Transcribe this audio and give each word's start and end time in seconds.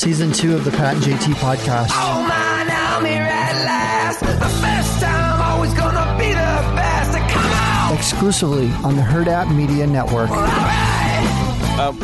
season 0.00 0.32
two 0.32 0.54
of 0.54 0.64
the 0.64 0.70
Pat 0.70 0.94
and 0.94 1.04
JT 1.04 1.34
podcast. 1.34 1.90
Oh 1.92 2.26
man, 2.26 2.70
I'm 2.70 3.04
here 3.04 3.20
at 3.20 3.52
last. 3.66 4.20
The 4.20 4.48
first 4.48 4.98
time, 5.02 5.42
always 5.42 5.74
gonna 5.74 6.16
be 6.18 6.28
the 6.28 6.74
best. 6.74 7.12
Come 7.30 7.52
on! 7.52 7.98
Exclusively 7.98 8.70
on 8.82 8.96
the 8.96 9.02
Hurrdat 9.02 9.54
Media 9.54 9.86
Network. 9.86 10.30
Um, 11.78 11.98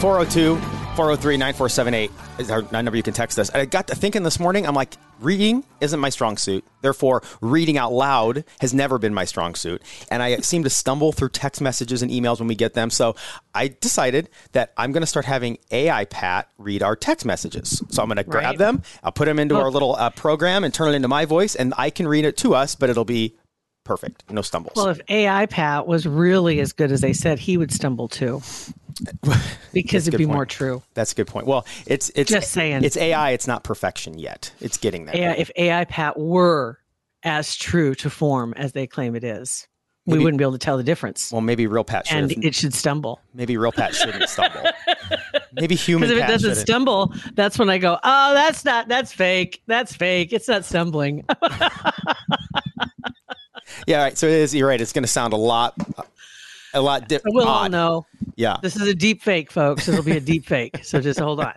402 0.00 0.58
403 0.96 1.36
9478 1.38 2.10
is 2.38 2.50
our 2.52 2.62
number 2.70 2.96
you 2.96 3.02
can 3.02 3.14
text 3.14 3.36
us. 3.40 3.50
I 3.50 3.64
got 3.64 3.88
to 3.88 3.96
thinking 3.96 4.22
this 4.22 4.38
morning, 4.38 4.64
I'm 4.64 4.76
like, 4.76 4.94
reading 5.18 5.64
isn't 5.80 5.98
my 5.98 6.08
strong 6.08 6.36
suit. 6.36 6.64
Therefore, 6.82 7.24
reading 7.40 7.76
out 7.78 7.92
loud 7.92 8.44
has 8.60 8.72
never 8.72 8.96
been 8.98 9.12
my 9.12 9.24
strong 9.24 9.56
suit. 9.56 9.82
And 10.08 10.22
I 10.22 10.36
seem 10.36 10.62
to 10.62 10.70
stumble 10.70 11.10
through 11.10 11.30
text 11.30 11.60
messages 11.60 12.02
and 12.02 12.12
emails 12.12 12.38
when 12.38 12.46
we 12.46 12.54
get 12.54 12.74
them. 12.74 12.90
So 12.90 13.16
I 13.52 13.68
decided 13.68 14.30
that 14.52 14.72
I'm 14.76 14.92
going 14.92 15.00
to 15.00 15.06
start 15.08 15.24
having 15.24 15.58
AI 15.72 16.04
Pat 16.04 16.48
read 16.58 16.80
our 16.80 16.94
text 16.94 17.26
messages. 17.26 17.82
So 17.90 18.00
I'm 18.00 18.08
going 18.08 18.18
to 18.18 18.22
grab 18.22 18.58
them, 18.58 18.82
I'll 19.02 19.10
put 19.10 19.24
them 19.24 19.40
into 19.40 19.56
our 19.56 19.72
little 19.72 19.96
uh, 19.96 20.10
program 20.10 20.62
and 20.62 20.72
turn 20.72 20.90
it 20.90 20.94
into 20.94 21.08
my 21.08 21.24
voice, 21.24 21.56
and 21.56 21.74
I 21.76 21.90
can 21.90 22.06
read 22.06 22.24
it 22.24 22.36
to 22.38 22.54
us, 22.54 22.76
but 22.76 22.88
it'll 22.88 23.04
be 23.04 23.36
perfect. 23.82 24.30
No 24.30 24.42
stumbles. 24.42 24.76
Well, 24.76 24.90
if 24.90 25.00
AI 25.08 25.46
Pat 25.46 25.88
was 25.88 26.06
really 26.06 26.60
as 26.60 26.72
good 26.72 26.92
as 26.92 27.00
they 27.00 27.12
said, 27.14 27.40
he 27.40 27.56
would 27.56 27.72
stumble 27.72 28.06
too, 28.06 28.42
because 29.72 30.08
it'd 30.08 30.18
be 30.18 30.26
point. 30.26 30.34
more 30.36 30.46
true. 30.46 30.82
That's 30.94 31.12
a 31.12 31.14
good 31.14 31.26
point. 31.26 31.46
Well, 31.46 31.66
it's 31.86 32.10
it's 32.14 32.30
Just 32.30 32.52
saying. 32.52 32.84
It's 32.84 32.96
AI. 32.96 33.30
It's 33.30 33.46
not 33.46 33.64
perfection 33.64 34.18
yet. 34.18 34.52
It's 34.60 34.76
getting 34.78 35.06
there. 35.06 35.16
AI, 35.16 35.32
if 35.34 35.50
AI 35.56 35.84
Pat 35.84 36.18
were 36.18 36.78
as 37.22 37.56
true 37.56 37.94
to 37.96 38.10
form 38.10 38.52
as 38.56 38.72
they 38.72 38.86
claim 38.86 39.14
it 39.16 39.24
is, 39.24 39.66
we 40.06 40.18
wouldn't 40.18 40.36
be 40.36 40.44
able 40.44 40.52
to 40.52 40.58
tell 40.58 40.76
the 40.76 40.82
difference, 40.82 41.32
Well, 41.32 41.40
maybe 41.40 41.66
real 41.66 41.82
Pat 41.84 42.06
should. 42.06 42.16
and 42.18 42.44
it 42.44 42.54
should 42.54 42.74
stumble. 42.74 43.22
maybe 43.32 43.56
real 43.56 43.72
Pat 43.72 43.94
shouldn't 43.94 44.28
stumble. 44.28 44.60
maybe 45.54 45.74
human 45.74 46.06
Because 46.06 46.18
if 46.18 46.24
it 46.24 46.30
doesn't 46.30 46.50
shouldn't. 46.50 46.66
stumble, 46.68 47.14
that's 47.32 47.58
when 47.58 47.70
I 47.70 47.78
go, 47.78 47.98
"Oh, 48.04 48.34
that's 48.34 48.66
not. 48.66 48.86
That's 48.88 49.14
fake. 49.14 49.62
That's 49.66 49.96
fake. 49.96 50.34
It's 50.34 50.46
not 50.46 50.66
stumbling." 50.66 51.24
yeah, 53.86 54.02
right. 54.02 54.18
So 54.18 54.26
it 54.26 54.32
is. 54.34 54.54
You're 54.54 54.68
right. 54.68 54.80
It's 54.80 54.92
going 54.92 55.04
to 55.04 55.08
sound 55.08 55.32
a 55.32 55.36
lot, 55.38 55.74
a 56.74 56.80
lot 56.80 57.08
different. 57.08 57.34
we'll 57.34 57.46
all 57.48 57.68
know 57.68 58.04
Yeah. 58.36 58.56
this 58.62 58.76
is 58.76 58.86
a 58.88 58.94
deep 58.94 59.22
fake, 59.22 59.50
folks. 59.50 59.88
It'll 59.88 60.02
be 60.04 60.16
a 60.16 60.20
deep 60.20 60.44
fake. 60.46 60.80
So 60.84 61.00
just 61.00 61.18
hold 61.18 61.40
on. 61.40 61.54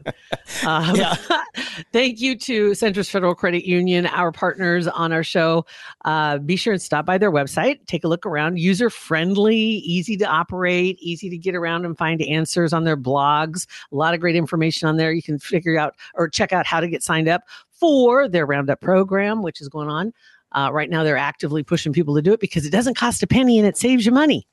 Um, 0.66 0.96
thank 1.92 2.20
you 2.20 2.38
to 2.38 2.72
Centris 2.72 3.09
Federal 3.09 3.36
Credit 3.36 3.66
Union, 3.66 4.06
our 4.06 4.32
partners 4.32 4.88
on 4.88 5.12
our 5.12 5.24
show. 5.24 5.66
Uh, 6.06 6.38
be 6.38 6.56
sure 6.56 6.74
and 6.74 6.82
stop 6.82 7.06
by 7.06 7.18
their 7.18 7.32
website, 7.32 7.86
take 7.88 8.04
a 8.04 8.08
look 8.08 8.26
around. 8.26 8.59
User 8.59 8.90
friendly, 8.90 9.58
easy 9.58 10.16
to 10.18 10.26
operate, 10.26 10.98
easy 11.00 11.30
to 11.30 11.38
get 11.38 11.56
around 11.56 11.86
and 11.86 11.98
find 11.98 12.22
answers 12.22 12.74
on 12.74 12.84
their 12.84 12.98
blogs. 12.98 13.66
A 13.92 13.96
lot 13.96 14.14
of 14.14 14.20
great 14.20 14.36
information 14.36 14.88
on 14.88 14.98
there. 14.98 15.12
You 15.12 15.24
can 15.24 15.40
figure 15.40 15.78
out 15.78 15.96
or 16.16 16.30
check 16.30 16.54
out 16.54 16.66
how 16.66 16.80
to 16.80 16.88
get 16.88 17.04
signed 17.04 17.28
up 17.28 17.42
for 17.72 18.28
their 18.28 18.46
Roundup 18.46 18.81
program, 18.81 19.42
which 19.42 19.62
is 19.62 19.70
going 19.70 19.90
on. 19.90 20.14
Uh, 20.54 20.70
right 20.72 20.90
now, 20.90 21.04
they're 21.04 21.18
actively 21.18 21.62
pushing 21.62 21.92
people 21.92 22.16
to 22.16 22.22
do 22.22 22.31
it 22.34 22.40
because 22.40 22.66
it 22.66 22.72
doesn't 22.72 22.96
cost 22.96 23.22
a 23.22 23.28
penny 23.28 23.59
and 23.59 23.68
it 23.68 23.78
saves 23.78 24.06
you 24.06 24.12
money. 24.12 24.48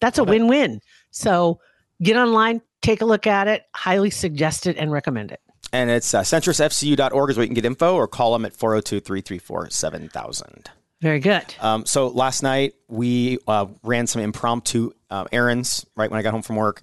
That's 0.00 0.18
a 0.18 0.24
win 0.24 0.48
win. 0.48 0.80
So 1.10 1.60
get 2.02 2.16
online, 2.16 2.62
take 2.82 3.00
a 3.00 3.04
look 3.04 3.26
at 3.26 3.48
it, 3.48 3.64
highly 3.74 4.10
suggest 4.10 4.66
it 4.66 4.76
and 4.76 4.92
recommend 4.92 5.32
it. 5.32 5.40
And 5.72 5.90
it's 5.90 6.14
uh, 6.14 6.22
centrisfcu.org 6.22 7.30
is 7.30 7.36
where 7.36 7.44
you 7.44 7.48
can 7.48 7.54
get 7.54 7.66
info 7.66 7.94
or 7.94 8.08
call 8.08 8.32
them 8.32 8.44
at 8.44 8.54
402 8.54 9.00
334 9.00 9.70
7000. 9.70 10.70
Very 11.00 11.20
good. 11.20 11.54
Um, 11.60 11.86
so 11.86 12.08
last 12.08 12.42
night 12.42 12.74
we 12.88 13.38
uh, 13.46 13.66
ran 13.84 14.08
some 14.08 14.20
impromptu 14.20 14.90
uh, 15.10 15.26
errands 15.30 15.86
right 15.94 16.10
when 16.10 16.18
I 16.18 16.22
got 16.22 16.32
home 16.32 16.42
from 16.42 16.56
work, 16.56 16.82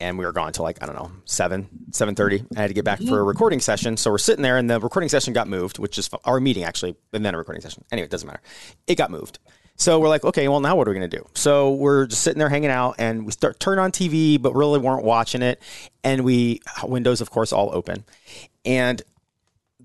and 0.00 0.18
we 0.18 0.26
were 0.26 0.32
gone 0.32 0.52
till 0.52 0.64
like 0.64 0.82
I 0.82 0.86
don't 0.86 0.96
know 0.96 1.10
seven 1.24 1.68
seven 1.90 2.14
thirty. 2.14 2.44
I 2.54 2.60
had 2.60 2.68
to 2.68 2.74
get 2.74 2.84
back 2.84 3.00
for 3.00 3.18
a 3.18 3.22
recording 3.22 3.60
session, 3.60 3.96
so 3.96 4.10
we're 4.10 4.18
sitting 4.18 4.42
there, 4.42 4.58
and 4.58 4.68
the 4.68 4.78
recording 4.80 5.08
session 5.08 5.32
got 5.32 5.48
moved, 5.48 5.78
which 5.78 5.96
is 5.96 6.10
our 6.24 6.40
meeting 6.40 6.62
actually, 6.64 6.94
and 7.14 7.24
then 7.24 7.34
a 7.34 7.38
recording 7.38 7.62
session. 7.62 7.84
Anyway, 7.90 8.04
it 8.04 8.10
doesn't 8.10 8.26
matter. 8.26 8.42
It 8.86 8.96
got 8.96 9.10
moved. 9.10 9.38
So 9.76 9.98
we're 9.98 10.08
like, 10.08 10.24
okay, 10.24 10.48
well 10.48 10.60
now 10.60 10.76
what 10.76 10.86
are 10.86 10.90
we 10.90 10.94
gonna 10.94 11.08
do? 11.08 11.26
So 11.34 11.72
we're 11.74 12.06
just 12.06 12.22
sitting 12.22 12.38
there 12.38 12.48
hanging 12.48 12.70
out, 12.70 12.96
and 12.98 13.26
we 13.26 13.32
start 13.32 13.58
turn 13.60 13.78
on 13.78 13.90
TV, 13.92 14.40
but 14.40 14.54
really 14.54 14.78
weren't 14.78 15.04
watching 15.04 15.42
it, 15.42 15.60
and 16.02 16.24
we 16.24 16.60
windows 16.82 17.20
of 17.20 17.30
course 17.30 17.52
all 17.52 17.70
open, 17.74 18.04
and 18.64 19.02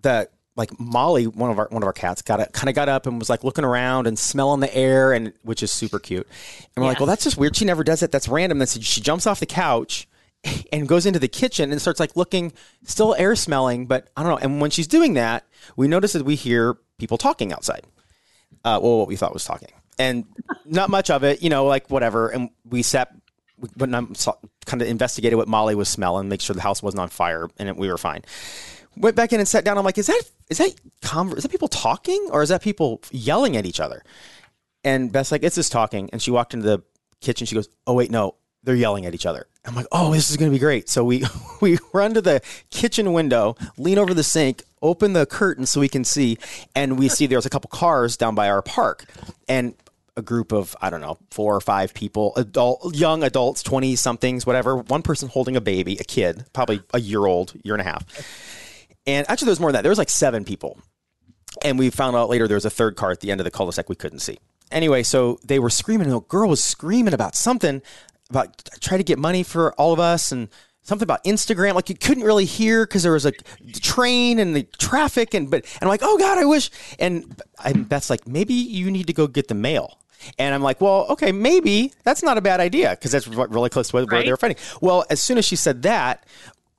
the 0.01 0.29
like 0.59 0.77
Molly, 0.77 1.25
one 1.25 1.49
of 1.49 1.57
our 1.57 1.67
one 1.71 1.81
of 1.81 1.87
our 1.87 1.93
cats, 1.93 2.21
got 2.21 2.51
kind 2.51 2.67
of 2.67 2.75
got 2.75 2.89
up 2.89 3.07
and 3.07 3.17
was 3.17 3.29
like 3.29 3.45
looking 3.45 3.63
around 3.63 4.07
and 4.07 4.19
smelling 4.19 4.59
the 4.59 4.75
air, 4.75 5.13
and 5.13 5.33
which 5.43 5.63
is 5.63 5.71
super 5.71 5.99
cute. 5.99 6.27
And 6.75 6.83
we're 6.83 6.89
like, 6.89 6.99
well, 6.99 7.07
that's 7.07 7.23
just 7.23 7.37
weird. 7.37 7.55
She 7.55 7.65
never 7.65 7.83
does 7.83 8.03
it. 8.03 8.11
That's 8.11 8.27
random. 8.27 8.59
Then 8.59 8.67
she 8.67 8.99
jumps 8.99 9.25
off 9.25 9.39
the 9.39 9.45
couch 9.45 10.07
and 10.73 10.87
goes 10.87 11.05
into 11.05 11.17
the 11.17 11.29
kitchen 11.29 11.71
and 11.71 11.81
starts 11.81 11.99
like 11.99 12.15
looking, 12.17 12.51
still 12.83 13.15
air 13.15 13.35
smelling, 13.37 13.85
but 13.85 14.09
I 14.17 14.23
don't 14.23 14.31
know. 14.31 14.37
And 14.37 14.61
when 14.61 14.69
she's 14.69 14.87
doing 14.87 15.13
that, 15.13 15.45
we 15.77 15.87
notice 15.87 16.11
that 16.13 16.25
we 16.25 16.35
hear 16.35 16.77
people 16.97 17.17
talking 17.17 17.53
outside. 17.53 17.85
Uh, 18.63 18.79
well, 18.81 18.97
what 18.97 19.07
we 19.07 19.15
thought 19.15 19.33
was 19.33 19.45
talking, 19.45 19.69
and 19.97 20.25
not 20.65 20.89
much 20.89 21.09
of 21.09 21.23
it, 21.23 21.41
you 21.41 21.49
know, 21.49 21.65
like 21.65 21.89
whatever. 21.89 22.29
And 22.29 22.49
we 22.65 22.81
sat, 22.81 23.13
we 23.57 23.69
went 23.77 23.95
and 23.95 24.27
kind 24.65 24.81
of 24.81 24.87
investigated 24.87 25.37
what 25.37 25.47
Molly 25.47 25.75
was 25.75 25.89
smelling, 25.89 26.29
make 26.29 26.41
sure 26.41 26.53
the 26.53 26.61
house 26.61 26.83
wasn't 26.83 27.01
on 27.01 27.09
fire, 27.09 27.47
and 27.57 27.77
we 27.77 27.89
were 27.89 27.97
fine 27.97 28.23
went 28.99 29.15
back 29.15 29.33
in 29.33 29.39
and 29.39 29.47
sat 29.47 29.63
down. 29.63 29.77
I'm 29.77 29.85
like, 29.85 29.97
is 29.97 30.07
that 30.07 30.21
is 30.49 30.57
that 30.59 30.73
conver- 31.01 31.37
is 31.37 31.43
that 31.43 31.49
people 31.49 31.67
talking 31.67 32.29
or 32.31 32.43
is 32.43 32.49
that 32.49 32.61
people 32.61 33.01
yelling 33.11 33.57
at 33.57 33.65
each 33.65 33.79
other? 33.79 34.03
And 34.83 35.11
Beth's 35.11 35.31
like, 35.31 35.43
it's 35.43 35.55
just 35.55 35.71
talking. 35.71 36.09
And 36.11 36.21
she 36.21 36.31
walked 36.31 36.53
into 36.53 36.65
the 36.65 36.83
kitchen. 37.21 37.47
She 37.47 37.55
goes, 37.55 37.69
oh 37.87 37.93
wait, 37.93 38.11
no, 38.11 38.35
they're 38.63 38.75
yelling 38.75 39.05
at 39.05 39.13
each 39.15 39.25
other. 39.25 39.47
I'm 39.65 39.75
like, 39.75 39.87
oh, 39.91 40.13
this 40.13 40.29
is 40.29 40.37
gonna 40.37 40.51
be 40.51 40.59
great. 40.59 40.89
So 40.89 41.03
we 41.03 41.23
we 41.61 41.77
run 41.93 42.13
to 42.13 42.21
the 42.21 42.41
kitchen 42.69 43.13
window, 43.13 43.55
lean 43.77 43.97
over 43.97 44.13
the 44.13 44.23
sink, 44.23 44.63
open 44.81 45.13
the 45.13 45.25
curtain 45.25 45.65
so 45.65 45.79
we 45.79 45.89
can 45.89 46.03
see, 46.03 46.37
and 46.75 46.97
we 46.97 47.09
see 47.09 47.27
there's 47.27 47.45
a 47.45 47.49
couple 47.49 47.69
cars 47.69 48.17
down 48.17 48.35
by 48.35 48.49
our 48.49 48.61
park, 48.61 49.05
and 49.47 49.75
a 50.17 50.21
group 50.21 50.51
of 50.51 50.75
I 50.81 50.89
don't 50.89 51.01
know 51.01 51.17
four 51.31 51.55
or 51.55 51.61
five 51.61 51.93
people, 51.93 52.33
adult, 52.35 52.95
young 52.95 53.23
adults, 53.23 53.63
twenty 53.63 53.95
somethings, 53.95 54.45
whatever. 54.45 54.75
One 54.75 55.01
person 55.01 55.29
holding 55.29 55.55
a 55.55 55.61
baby, 55.61 55.97
a 55.99 56.03
kid, 56.03 56.45
probably 56.51 56.81
a 56.93 56.99
year 56.99 57.25
old, 57.25 57.53
year 57.63 57.73
and 57.73 57.81
a 57.81 57.85
half. 57.85 58.05
And 59.07 59.29
actually, 59.29 59.45
there 59.45 59.51
was 59.53 59.59
more 59.59 59.71
than 59.71 59.79
that. 59.79 59.83
There 59.83 59.91
was 59.91 59.97
like 59.97 60.09
seven 60.09 60.43
people. 60.43 60.77
And 61.63 61.79
we 61.79 61.89
found 61.89 62.15
out 62.15 62.29
later 62.29 62.47
there 62.47 62.55
was 62.55 62.65
a 62.65 62.69
third 62.69 62.95
car 62.95 63.11
at 63.11 63.21
the 63.21 63.31
end 63.31 63.39
of 63.41 63.45
the 63.45 63.51
cul-de-sac 63.51 63.89
we 63.89 63.95
couldn't 63.95 64.19
see. 64.19 64.37
Anyway, 64.71 65.01
so 65.01 65.39
they 65.43 65.57
were 65.57 65.71
screaming. 65.71 66.07
And 66.07 66.15
a 66.15 66.19
girl 66.19 66.49
was 66.49 66.63
screaming 66.63 67.13
about 67.13 67.35
something 67.35 67.81
about 68.29 68.69
try 68.81 68.97
to 68.97 69.03
get 69.03 69.17
money 69.17 69.41
for 69.41 69.73
all 69.73 69.91
of 69.91 69.99
us 69.99 70.31
and 70.31 70.49
something 70.89 71.05
about 71.05 71.23
Instagram. 71.23 71.75
Like 71.75 71.89
you 71.89 71.95
couldn't 71.95 72.23
really 72.23 72.45
hear 72.45 72.85
because 72.85 73.03
there 73.03 73.13
was 73.13 73.25
a 73.25 73.31
train 73.73 74.39
and 74.39 74.55
the 74.55 74.63
traffic. 74.63 75.33
And 75.33 75.49
but 75.49 75.63
and 75.75 75.83
I'm 75.83 75.89
like, 75.89 76.01
oh 76.03 76.17
god, 76.17 76.37
I 76.37 76.45
wish. 76.45 76.69
And 76.99 77.41
I, 77.59 77.73
Beth's 77.73 78.09
like, 78.09 78.27
maybe 78.27 78.53
you 78.53 78.91
need 78.91 79.07
to 79.07 79.13
go 79.13 79.27
get 79.27 79.47
the 79.47 79.55
mail. 79.55 79.99
And 80.37 80.53
I'm 80.53 80.61
like, 80.61 80.81
well, 80.81 81.05
okay, 81.11 81.31
maybe 81.31 81.93
that's 82.03 82.23
not 82.23 82.37
a 82.37 82.41
bad 82.41 82.59
idea 82.59 82.89
because 82.91 83.11
that's 83.11 83.27
really 83.27 83.69
close 83.69 83.89
to 83.89 83.95
where, 83.95 84.05
where 84.05 84.23
they 84.23 84.31
were 84.31 84.37
fighting. 84.37 84.57
Well, 84.81 85.05
as 85.09 85.23
soon 85.23 85.37
as 85.37 85.45
she 85.45 85.55
said 85.55 85.83
that, 85.83 86.25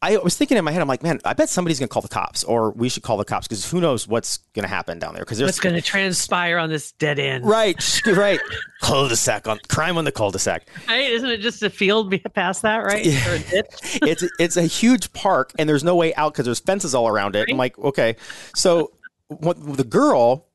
I 0.02 0.16
was 0.16 0.34
thinking 0.34 0.56
in 0.56 0.64
my 0.64 0.72
head, 0.72 0.80
I'm 0.80 0.88
like, 0.88 1.02
man, 1.02 1.20
I 1.26 1.34
bet 1.34 1.50
somebody's 1.50 1.78
going 1.78 1.88
to 1.88 1.92
call 1.92 2.00
the 2.00 2.08
cops, 2.08 2.42
or 2.44 2.70
we 2.70 2.88
should 2.88 3.02
call 3.02 3.18
the 3.18 3.24
cops 3.24 3.46
because 3.46 3.70
who 3.70 3.82
knows 3.82 4.08
what's 4.08 4.38
going 4.54 4.62
to 4.62 4.68
happen 4.68 4.98
down 4.98 5.12
there? 5.12 5.22
Because 5.24 5.36
there's 5.36 5.48
What's 5.48 5.60
going 5.60 5.74
to 5.74 5.82
transpire 5.82 6.56
on 6.56 6.70
this 6.70 6.92
dead 6.92 7.18
end? 7.18 7.44
right, 7.46 8.00
right, 8.06 8.40
cul-de-sac 8.80 9.46
on 9.46 9.58
crime 9.68 9.98
on 9.98 10.04
the 10.04 10.12
cul-de-sac. 10.12 10.66
Right? 10.88 11.10
Isn't 11.10 11.28
it 11.28 11.42
just 11.42 11.62
a 11.62 11.68
field 11.68 12.14
past 12.32 12.62
that, 12.62 12.78
right? 12.78 13.06
Or 13.06 13.34
a 13.34 13.38
ditch? 13.40 13.66
it's 14.02 14.24
it's 14.38 14.56
a 14.56 14.62
huge 14.62 15.12
park 15.12 15.52
and 15.58 15.68
there's 15.68 15.84
no 15.84 15.94
way 15.96 16.14
out 16.14 16.32
because 16.32 16.46
there's 16.46 16.60
fences 16.60 16.94
all 16.94 17.06
around 17.06 17.36
it. 17.36 17.48
I'm 17.50 17.58
like, 17.58 17.78
okay, 17.78 18.16
so 18.54 18.92
what 19.28 19.76
the 19.76 19.84
girl. 19.84 20.46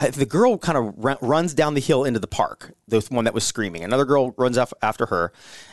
The 0.00 0.24
girl 0.24 0.56
kind 0.56 0.78
of 0.78 0.94
run, 0.96 1.18
runs 1.20 1.52
down 1.52 1.74
the 1.74 1.80
hill 1.82 2.04
into 2.04 2.18
the 2.18 2.26
park. 2.26 2.72
The 2.88 3.06
one 3.10 3.26
that 3.26 3.34
was 3.34 3.44
screaming. 3.44 3.84
Another 3.84 4.06
girl 4.06 4.32
runs 4.38 4.56
af- 4.56 4.72
after 4.80 5.04
her, 5.04 5.30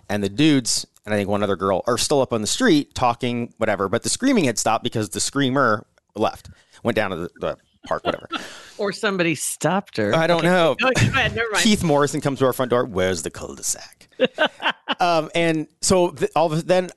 and 0.09 0.21
the 0.21 0.27
dudes 0.27 0.85
and 1.07 1.13
I 1.13 1.17
think 1.17 1.29
one 1.29 1.41
other 1.41 1.55
girl 1.55 1.83
are 1.87 1.97
still 1.97 2.21
up 2.21 2.33
on 2.33 2.41
the 2.41 2.47
street 2.47 2.93
talking, 2.93 3.53
whatever. 3.57 3.87
But 3.87 4.03
the 4.03 4.09
screaming 4.09 4.43
had 4.43 4.59
stopped 4.59 4.83
because 4.83 5.07
the 5.07 5.21
screamer 5.21 5.87
left, 6.15 6.49
went 6.83 6.97
down 6.97 7.11
to 7.11 7.15
the, 7.15 7.29
the 7.39 7.57
park, 7.87 8.05
whatever. 8.05 8.27
Or 8.79 8.91
somebody 8.91 9.33
stopped 9.33 9.97
her. 9.97 10.13
I 10.13 10.27
don't 10.27 10.43
know. 10.43 10.75
Go, 10.79 10.91
go 10.91 11.07
ahead. 11.07 11.35
Keith 11.55 11.83
Morrison 11.83 12.21
comes 12.21 12.37
to 12.37 12.45
our 12.45 12.53
front 12.53 12.69
door. 12.69 12.85
Where's 12.85 13.23
the 13.23 13.31
cul-de-sac? 13.31 14.07
um, 14.99 15.31
and 15.33 15.67
so 15.81 16.11
th- 16.11 16.29
all 16.35 16.53
of 16.53 16.67
then 16.67 16.91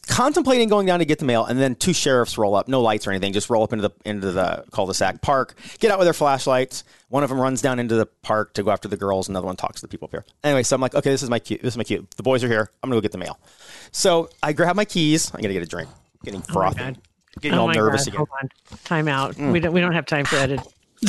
contemplating 0.00 0.68
going 0.68 0.86
down 0.86 0.98
to 1.00 1.04
get 1.04 1.18
the 1.18 1.24
mail, 1.24 1.44
and 1.44 1.58
then 1.58 1.74
two 1.74 1.92
sheriffs 1.92 2.38
roll 2.38 2.54
up, 2.54 2.68
no 2.68 2.80
lights 2.80 3.06
or 3.06 3.10
anything, 3.10 3.32
just 3.32 3.50
roll 3.50 3.62
up 3.62 3.72
into 3.72 3.88
the 3.88 3.94
into 4.04 4.32
the 4.32 4.64
cul-de-sac 4.72 5.20
park, 5.20 5.54
get 5.80 5.90
out 5.90 5.98
with 5.98 6.06
their 6.06 6.12
flashlights. 6.14 6.84
One 7.08 7.22
of 7.22 7.28
them 7.28 7.38
runs 7.40 7.60
down 7.60 7.78
into 7.78 7.94
the 7.94 8.06
park 8.06 8.54
to 8.54 8.62
go 8.62 8.70
after 8.70 8.88
the 8.88 8.96
girls. 8.96 9.28
Another 9.28 9.46
one 9.46 9.56
talks 9.56 9.80
to 9.80 9.82
the 9.82 9.88
people 9.88 10.06
up 10.06 10.12
here. 10.12 10.24
Anyway, 10.44 10.62
so 10.62 10.74
I'm 10.74 10.80
like, 10.80 10.94
okay, 10.94 11.10
this 11.10 11.22
is 11.22 11.28
my 11.28 11.38
cue. 11.38 11.58
This 11.62 11.74
is 11.74 11.76
my 11.78 11.84
cue. 11.84 12.06
The 12.16 12.22
boys 12.22 12.42
are 12.42 12.48
here. 12.48 12.70
I'm 12.82 12.88
gonna 12.90 12.96
go 12.96 13.02
get 13.02 13.12
the 13.12 13.18
mail. 13.18 13.38
So 13.90 14.30
I 14.42 14.52
grab 14.52 14.76
my 14.76 14.84
keys. 14.86 15.30
I'm 15.34 15.40
gonna 15.42 15.52
get 15.52 15.62
a 15.62 15.66
drink. 15.66 15.90
Getting 16.24 16.42
frothy. 16.42 16.78
God. 16.78 16.98
Getting 17.40 17.58
Oh 17.58 17.62
all 17.62 17.74
nervous 17.74 18.02
God, 18.04 18.08
again. 18.08 18.16
Hold 18.18 18.28
on. 18.42 18.48
Time 18.84 19.08
out. 19.08 19.36
We 19.36 19.60
don't 19.60 19.72
we 19.72 19.80
don't 19.80 19.92
have 19.92 20.06
time 20.06 20.24
for 20.24 20.36
edit. 20.36 20.60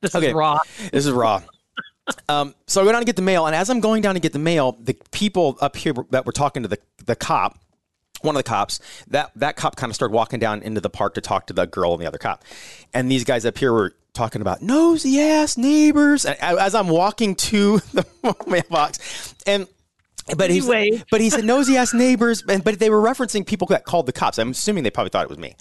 this 0.00 0.14
Okay. 0.14 0.28
is 0.28 0.34
raw. 0.34 0.58
This 0.92 1.06
is 1.06 1.12
raw. 1.12 1.42
Um, 2.28 2.54
so 2.66 2.80
I 2.80 2.84
go 2.84 2.92
down 2.92 3.02
to 3.02 3.04
get 3.06 3.16
the 3.16 3.22
mail, 3.22 3.46
and 3.46 3.54
as 3.54 3.68
I'm 3.68 3.80
going 3.80 4.00
down 4.02 4.14
to 4.14 4.20
get 4.20 4.32
the 4.32 4.38
mail, 4.38 4.72
the 4.80 4.94
people 5.10 5.58
up 5.60 5.76
here 5.76 5.92
that 6.10 6.24
were 6.24 6.32
talking 6.32 6.62
to 6.62 6.68
the, 6.68 6.78
the 7.04 7.14
cop 7.14 7.58
one 8.22 8.34
of 8.34 8.38
the 8.38 8.48
cops 8.48 8.80
that 9.08 9.30
that 9.36 9.56
cop 9.56 9.76
kind 9.76 9.90
of 9.90 9.94
started 9.94 10.14
walking 10.14 10.40
down 10.40 10.62
into 10.62 10.80
the 10.80 10.90
park 10.90 11.14
to 11.14 11.20
talk 11.20 11.46
to 11.46 11.52
the 11.52 11.66
girl 11.66 11.92
and 11.92 12.02
the 12.02 12.06
other 12.06 12.18
cop. 12.18 12.44
And 12.92 13.10
these 13.10 13.24
guys 13.24 13.44
up 13.46 13.56
here 13.58 13.72
were 13.72 13.94
talking 14.14 14.40
about 14.40 14.60
nosy 14.62 15.20
ass 15.20 15.56
neighbors 15.56 16.24
and 16.24 16.36
as 16.40 16.74
i'm 16.74 16.88
walking 16.88 17.36
to 17.36 17.78
the 17.92 18.04
mailbox. 18.46 19.34
And 19.46 19.68
but 20.36 20.50
he's 20.50 20.68
Anyway. 20.68 21.02
but 21.10 21.20
he 21.20 21.30
said 21.30 21.44
nosy 21.44 21.76
ass 21.76 21.94
neighbors 21.94 22.42
and 22.48 22.64
but 22.64 22.78
they 22.78 22.90
were 22.90 23.00
referencing 23.00 23.46
people 23.46 23.66
that 23.68 23.84
called 23.84 24.06
the 24.06 24.12
cops. 24.12 24.38
I'm 24.38 24.50
assuming 24.50 24.82
they 24.84 24.90
probably 24.90 25.10
thought 25.10 25.22
it 25.24 25.28
was 25.30 25.38
me 25.38 25.54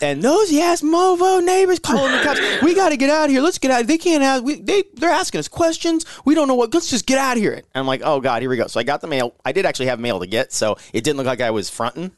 and 0.00 0.22
nosy 0.22 0.60
ass 0.60 0.82
movo 0.82 1.44
neighbors 1.44 1.78
calling 1.78 2.12
the 2.12 2.22
cops. 2.22 2.40
We 2.62 2.74
got 2.74 2.90
to 2.90 2.96
get 2.96 3.10
out 3.10 3.26
of 3.26 3.30
here. 3.30 3.40
Let's 3.40 3.58
get 3.58 3.70
out. 3.70 3.86
They 3.86 3.98
can't 3.98 4.22
have. 4.22 4.42
We, 4.42 4.60
they 4.60 4.84
they're 4.94 5.10
asking 5.10 5.38
us 5.40 5.48
questions. 5.48 6.04
We 6.24 6.34
don't 6.34 6.48
know 6.48 6.54
what. 6.54 6.72
Let's 6.72 6.88
just 6.88 7.06
get 7.06 7.18
out 7.18 7.36
of 7.36 7.42
here. 7.42 7.54
And 7.54 7.64
I'm 7.74 7.86
like, 7.86 8.02
oh 8.04 8.20
god, 8.20 8.42
here 8.42 8.50
we 8.50 8.56
go. 8.56 8.66
So 8.66 8.80
I 8.80 8.82
got 8.82 9.00
the 9.00 9.06
mail. 9.06 9.34
I 9.44 9.52
did 9.52 9.66
actually 9.66 9.86
have 9.86 10.00
mail 10.00 10.20
to 10.20 10.26
get, 10.26 10.52
so 10.52 10.76
it 10.92 11.04
didn't 11.04 11.16
look 11.16 11.26
like 11.26 11.40
I 11.40 11.50
was 11.50 11.70
fronting. 11.70 12.12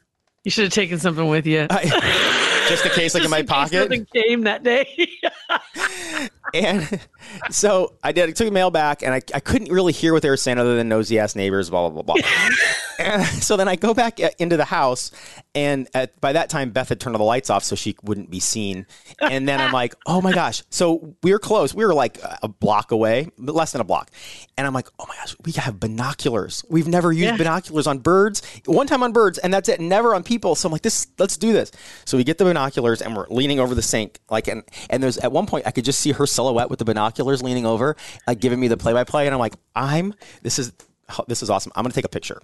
You 0.44 0.50
should 0.50 0.64
have 0.64 0.72
taken 0.72 0.98
something 0.98 1.28
with 1.28 1.46
you. 1.46 1.66
just 2.68 2.86
in 2.86 2.92
case, 2.92 3.14
like 3.14 3.24
in 3.24 3.30
my 3.30 3.42
Just 3.42 3.48
case 3.48 3.56
pocket. 3.56 3.78
Something 3.80 4.06
came 4.14 4.42
that 4.42 4.62
day. 4.62 5.08
And 6.54 7.00
so 7.50 7.94
I 8.02 8.12
did. 8.12 8.28
I 8.28 8.32
took 8.32 8.46
the 8.46 8.52
mail 8.52 8.70
back, 8.70 9.02
and 9.02 9.12
I, 9.12 9.20
I 9.34 9.40
couldn't 9.40 9.70
really 9.72 9.92
hear 9.92 10.12
what 10.12 10.22
they 10.22 10.30
were 10.30 10.36
saying 10.36 10.58
other 10.58 10.76
than 10.76 10.88
nosy 10.88 11.18
ass 11.18 11.34
neighbors, 11.36 11.70
blah 11.70 11.88
blah 11.88 12.02
blah 12.02 12.14
blah. 12.14 12.22
and 12.98 13.24
so 13.42 13.56
then 13.56 13.68
I 13.68 13.76
go 13.76 13.94
back 13.94 14.20
uh, 14.20 14.30
into 14.38 14.56
the 14.56 14.64
house, 14.64 15.10
and 15.54 15.88
at, 15.94 16.20
by 16.20 16.32
that 16.32 16.48
time 16.50 16.70
Beth 16.70 16.88
had 16.88 17.00
turned 17.00 17.14
all 17.16 17.18
the 17.18 17.24
lights 17.24 17.50
off 17.50 17.64
so 17.64 17.76
she 17.76 17.96
wouldn't 18.02 18.30
be 18.30 18.40
seen. 18.40 18.86
And 19.20 19.48
then 19.48 19.60
I'm 19.60 19.72
like, 19.72 19.94
oh 20.06 20.20
my 20.20 20.32
gosh! 20.32 20.62
So 20.70 21.16
we 21.22 21.32
were 21.32 21.38
close. 21.38 21.74
We 21.74 21.84
were 21.84 21.94
like 21.94 22.18
a 22.42 22.48
block 22.48 22.92
away, 22.92 23.28
less 23.38 23.72
than 23.72 23.80
a 23.80 23.84
block. 23.84 24.10
And 24.56 24.66
I'm 24.66 24.72
like, 24.72 24.88
oh 24.98 25.04
my 25.08 25.14
gosh, 25.16 25.36
we 25.44 25.52
have 25.52 25.80
binoculars. 25.80 26.64
We've 26.68 26.88
never 26.88 27.12
used 27.12 27.32
Yeah. 27.32 27.36
binoculars 27.36 27.86
on 27.86 27.98
birds. 27.98 28.42
One 28.66 28.86
time 28.86 29.02
on 29.02 29.12
birds, 29.12 29.38
and 29.38 29.52
that's 29.52 29.68
it. 29.68 29.80
Never 29.80 30.14
on 30.14 30.22
people. 30.22 30.54
So 30.54 30.68
I'm 30.68 30.72
like, 30.72 30.82
this. 30.82 31.06
Let's 31.18 31.36
do 31.36 31.52
this. 31.52 31.72
So 32.04 32.16
we 32.16 32.24
get 32.24 32.38
the 32.38 32.44
binoculars, 32.44 33.02
and 33.02 33.16
we're 33.16 33.26
leaning 33.28 33.58
over 33.60 33.74
the 33.74 33.82
sink, 33.82 34.20
like, 34.30 34.48
and 34.48 34.62
and 34.90 35.02
there's 35.02 35.18
at 35.18 35.32
one 35.32 35.46
point 35.46 35.66
I 35.66 35.70
could 35.70 35.84
just 35.84 36.00
see 36.00 36.12
her 36.12 36.26
silhouette 36.36 36.70
with 36.70 36.78
the 36.78 36.84
binoculars 36.84 37.42
leaning 37.42 37.66
over, 37.66 37.96
like 38.26 38.40
giving 38.40 38.60
me 38.60 38.68
the 38.68 38.76
play 38.76 38.92
by 38.92 39.04
play, 39.04 39.26
and 39.26 39.34
I'm 39.34 39.40
like, 39.40 39.54
I'm. 39.74 40.14
This 40.42 40.58
is 40.58 40.72
oh, 41.08 41.24
this 41.26 41.42
is 41.42 41.50
awesome. 41.50 41.72
I'm 41.74 41.82
gonna 41.82 41.94
take 41.94 42.04
a 42.04 42.08
picture. 42.08 42.40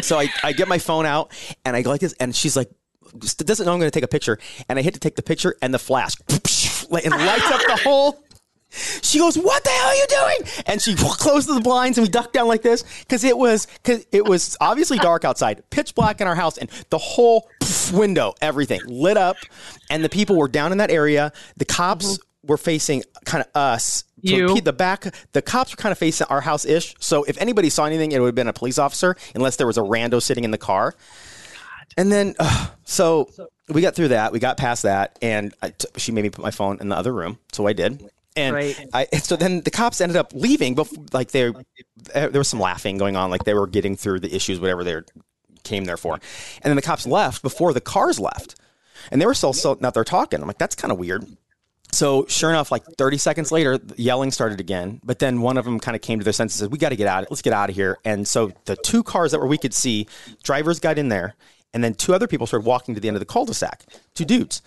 So 0.00 0.18
I, 0.18 0.28
I 0.42 0.52
get 0.52 0.68
my 0.68 0.78
phone 0.78 1.06
out 1.06 1.32
and 1.64 1.76
I 1.76 1.82
go 1.82 1.90
like 1.90 2.00
this, 2.00 2.14
and 2.14 2.34
she's 2.34 2.56
like, 2.56 2.70
doesn't 3.18 3.66
know 3.66 3.72
I'm 3.72 3.78
going 3.78 3.90
to 3.90 3.94
take 3.94 4.04
a 4.04 4.08
picture. 4.08 4.38
And 4.68 4.78
I 4.78 4.82
hit 4.82 4.94
to 4.94 5.00
take 5.00 5.16
the 5.16 5.22
picture, 5.22 5.56
and 5.62 5.72
the 5.72 5.78
flash 5.78 6.14
and 6.28 7.10
lights 7.10 7.50
up 7.50 7.60
the 7.66 7.80
whole. 7.84 8.22
She 9.00 9.18
goes, 9.18 9.38
"What 9.38 9.62
the 9.64 9.70
hell 9.70 9.88
are 9.88 9.94
you 9.94 10.06
doing?" 10.08 10.52
And 10.66 10.82
she 10.82 10.94
closes 10.96 11.54
the 11.54 11.60
blinds, 11.60 11.98
and 11.98 12.06
we 12.06 12.10
duck 12.10 12.32
down 12.32 12.48
like 12.48 12.62
this 12.62 12.84
because 13.00 13.24
it 13.24 13.38
was 13.38 13.66
because 13.82 14.04
it 14.12 14.24
was 14.24 14.56
obviously 14.60 14.98
dark 14.98 15.24
outside, 15.24 15.62
pitch 15.70 15.94
black 15.94 16.20
in 16.20 16.26
our 16.26 16.34
house, 16.34 16.58
and 16.58 16.68
the 16.90 16.98
whole 16.98 17.48
window, 17.92 18.34
everything 18.42 18.80
lit 18.86 19.16
up, 19.16 19.36
and 19.88 20.04
the 20.04 20.08
people 20.08 20.36
were 20.36 20.48
down 20.48 20.72
in 20.72 20.78
that 20.78 20.90
area. 20.90 21.32
The 21.56 21.64
cops 21.64 22.18
mm-hmm. 22.18 22.22
Were 22.46 22.56
facing 22.56 23.02
kind 23.24 23.42
of 23.44 23.50
us. 23.54 24.04
So 24.24 24.34
You. 24.34 24.60
the 24.60 24.72
back, 24.72 25.14
the 25.32 25.42
cops 25.42 25.72
were 25.72 25.76
kind 25.76 25.92
of 25.92 25.98
facing 25.98 26.26
our 26.28 26.40
house 26.40 26.64
ish. 26.64 26.94
So 26.98 27.24
if 27.24 27.40
anybody 27.40 27.70
saw 27.70 27.84
anything, 27.84 28.12
it 28.12 28.20
would 28.20 28.28
have 28.28 28.34
been 28.34 28.48
a 28.48 28.52
police 28.52 28.78
officer, 28.78 29.16
unless 29.34 29.56
there 29.56 29.66
was 29.66 29.78
a 29.78 29.82
rando 29.82 30.22
sitting 30.22 30.44
in 30.44 30.50
the 30.50 30.58
car. 30.58 30.92
God. 30.92 31.86
And 31.96 32.10
then, 32.10 32.34
uh, 32.38 32.68
so 32.84 33.28
we 33.68 33.82
got 33.82 33.94
through 33.94 34.08
that. 34.08 34.32
We 34.32 34.38
got 34.38 34.56
past 34.56 34.82
that, 34.84 35.18
and 35.22 35.54
I 35.62 35.70
t- 35.70 35.88
she 35.96 36.12
made 36.12 36.22
me 36.22 36.30
put 36.30 36.42
my 36.42 36.50
phone 36.50 36.78
in 36.80 36.88
the 36.88 36.96
other 36.96 37.12
room, 37.12 37.38
so 37.52 37.66
I 37.66 37.72
did. 37.72 38.10
And 38.36 38.54
Right. 38.54 38.78
I, 38.92 39.06
and 39.12 39.22
so 39.22 39.34
then 39.36 39.62
the 39.62 39.70
cops 39.70 40.00
ended 40.00 40.16
up 40.16 40.32
leaving, 40.34 40.74
but 40.74 40.88
like 41.14 41.30
they, 41.30 41.52
there 42.12 42.30
was 42.32 42.48
some 42.48 42.60
laughing 42.60 42.98
going 42.98 43.16
on, 43.16 43.30
like 43.30 43.44
they 43.44 43.54
were 43.54 43.66
getting 43.66 43.96
through 43.96 44.20
the 44.20 44.34
issues, 44.34 44.60
whatever 44.60 44.84
they 44.84 44.96
came 45.64 45.84
there 45.84 45.96
for. 45.96 46.14
And 46.14 46.64
then 46.64 46.76
the 46.76 46.82
cops 46.82 47.06
left 47.06 47.42
before 47.42 47.72
the 47.72 47.80
cars 47.80 48.20
left, 48.20 48.56
and 49.10 49.20
they 49.20 49.26
were 49.26 49.34
still 49.34 49.54
out 49.82 49.94
there 49.94 50.04
talking. 50.04 50.40
I'm 50.40 50.46
like, 50.46 50.58
that's 50.58 50.74
kind 50.74 50.92
of 50.92 50.98
weird. 50.98 51.24
So 51.96 52.26
sure 52.28 52.50
enough, 52.50 52.70
like 52.70 52.84
30 52.98 53.16
seconds 53.16 53.50
later, 53.50 53.78
yelling 53.96 54.30
started 54.30 54.60
again. 54.60 55.00
But 55.02 55.18
then 55.18 55.40
one 55.40 55.56
of 55.56 55.64
them 55.64 55.80
kind 55.80 55.94
of 55.94 56.02
came 56.02 56.18
to 56.18 56.24
their 56.24 56.34
senses 56.34 56.60
and 56.60 56.66
said, 56.66 56.72
"We 56.72 56.78
got 56.78 56.90
to 56.90 56.96
get 56.96 57.08
out. 57.08 57.26
Let's 57.30 57.40
get 57.40 57.54
out 57.54 57.70
of 57.70 57.74
here." 57.74 57.96
And 58.04 58.28
so 58.28 58.52
the 58.66 58.76
two 58.76 59.02
cars 59.02 59.32
that 59.32 59.38
were 59.38 59.46
we 59.46 59.56
could 59.56 59.72
see, 59.72 60.06
drivers 60.42 60.78
got 60.78 60.98
in 60.98 61.08
there, 61.08 61.36
and 61.72 61.82
then 61.82 61.94
two 61.94 62.12
other 62.12 62.26
people 62.26 62.46
started 62.46 62.66
walking 62.66 62.94
to 62.94 63.00
the 63.00 63.08
end 63.08 63.16
of 63.16 63.20
the 63.20 63.26
cul-de-sac. 63.26 63.84
Two 64.14 64.26
dudes, 64.26 64.60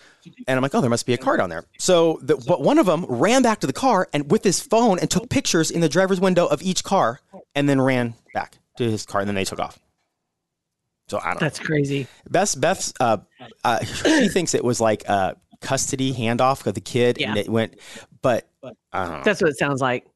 and 0.48 0.56
I'm 0.56 0.60
like, 0.60 0.74
"Oh, 0.74 0.80
there 0.80 0.90
must 0.90 1.06
be 1.06 1.14
a 1.14 1.18
car 1.18 1.36
down 1.36 1.50
there." 1.50 1.64
So, 1.78 2.18
the, 2.20 2.36
but 2.36 2.62
one 2.62 2.78
of 2.78 2.86
them 2.86 3.06
ran 3.08 3.42
back 3.42 3.60
to 3.60 3.68
the 3.68 3.72
car 3.72 4.08
and 4.12 4.28
with 4.28 4.42
his 4.42 4.58
phone 4.58 4.98
and 4.98 5.08
took 5.08 5.30
pictures 5.30 5.70
in 5.70 5.82
the 5.82 5.88
driver's 5.88 6.20
window 6.20 6.46
of 6.46 6.62
each 6.62 6.82
car, 6.82 7.20
and 7.54 7.68
then 7.68 7.80
ran 7.80 8.14
back 8.34 8.58
to 8.78 8.90
his 8.90 9.06
car, 9.06 9.20
and 9.20 9.28
then 9.28 9.36
they 9.36 9.44
took 9.44 9.60
off. 9.60 9.78
So 11.06 11.20
I 11.20 11.26
don't 11.26 11.34
know. 11.34 11.40
That's 11.40 11.60
crazy. 11.60 12.08
Beth 12.28 12.60
Beth, 12.60 12.92
uh, 12.98 13.18
uh, 13.62 13.84
she 13.84 14.28
thinks 14.28 14.54
it 14.54 14.64
was 14.64 14.80
like 14.80 15.04
a 15.04 15.36
custody 15.60 16.12
handoff 16.12 16.66
of 16.66 16.74
the 16.74 16.80
kid, 16.80 17.20
and 17.20 17.36
it 17.36 17.48
went. 17.48 17.78
But 18.22 18.48
I 18.92 19.04
don't 19.04 19.18
know. 19.18 19.22
That's 19.24 19.40
what 19.40 19.50
it 19.50 19.58
sounds 19.58 19.80
like. 19.80 20.06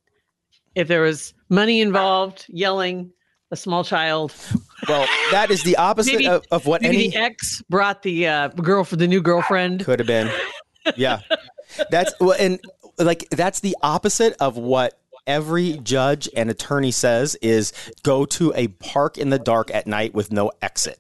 If 0.75 0.89
there 0.89 1.03
was 1.03 1.35
money 1.49 1.81
involved, 1.81 2.47
yelling, 2.49 3.13
a 3.51 3.57
small 3.57 3.85
child, 3.85 4.35
Well, 4.89 5.07
that 5.31 5.51
is 5.51 5.63
the 5.63 5.77
opposite 5.77 6.13
Maybe- 6.15 6.29
of, 6.29 6.45
of 6.51 6.67
what 6.67 6.83
maybe 6.83 6.97
any 6.97 7.09
the 7.11 7.17
ex 7.17 7.63
brought 7.71 8.03
the 8.03 8.27
uh, 8.27 8.49
girl 8.49 8.85
for 8.85 8.97
the 8.97 9.07
new 9.07 9.23
girlfriend. 9.23 9.85
could 9.85 9.99
have 10.01 10.07
been. 10.09 10.31
Yeah, 10.97 11.21
that's 11.91 12.13
well, 12.21 12.37
and 12.39 12.61
like 12.99 13.27
that's 13.31 13.61
the 13.61 13.75
opposite 13.83 14.37
of 14.41 14.57
what 14.59 14.99
every 15.27 15.79
judge 15.79 16.29
and 16.37 16.51
attorney 16.51 16.91
says 16.91 17.35
is 17.37 17.73
go 18.03 18.27
to 18.27 18.53
a 18.55 18.69
park 18.69 19.17
in 19.17 19.31
the 19.31 19.39
dark 19.39 19.73
at 19.75 19.87
night 19.87 20.13
with 20.13 20.31
no 20.31 20.51
exit. 20.61 20.99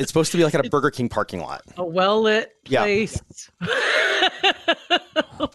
It's 0.00 0.08
supposed 0.10 0.32
to 0.32 0.38
be 0.38 0.44
like 0.44 0.54
at 0.54 0.64
a 0.64 0.70
Burger 0.70 0.90
King 0.90 1.10
parking 1.10 1.40
lot. 1.40 1.60
A 1.76 1.84
well 1.84 2.22
lit 2.22 2.52
Yeah. 2.66 2.80
place 2.80 3.20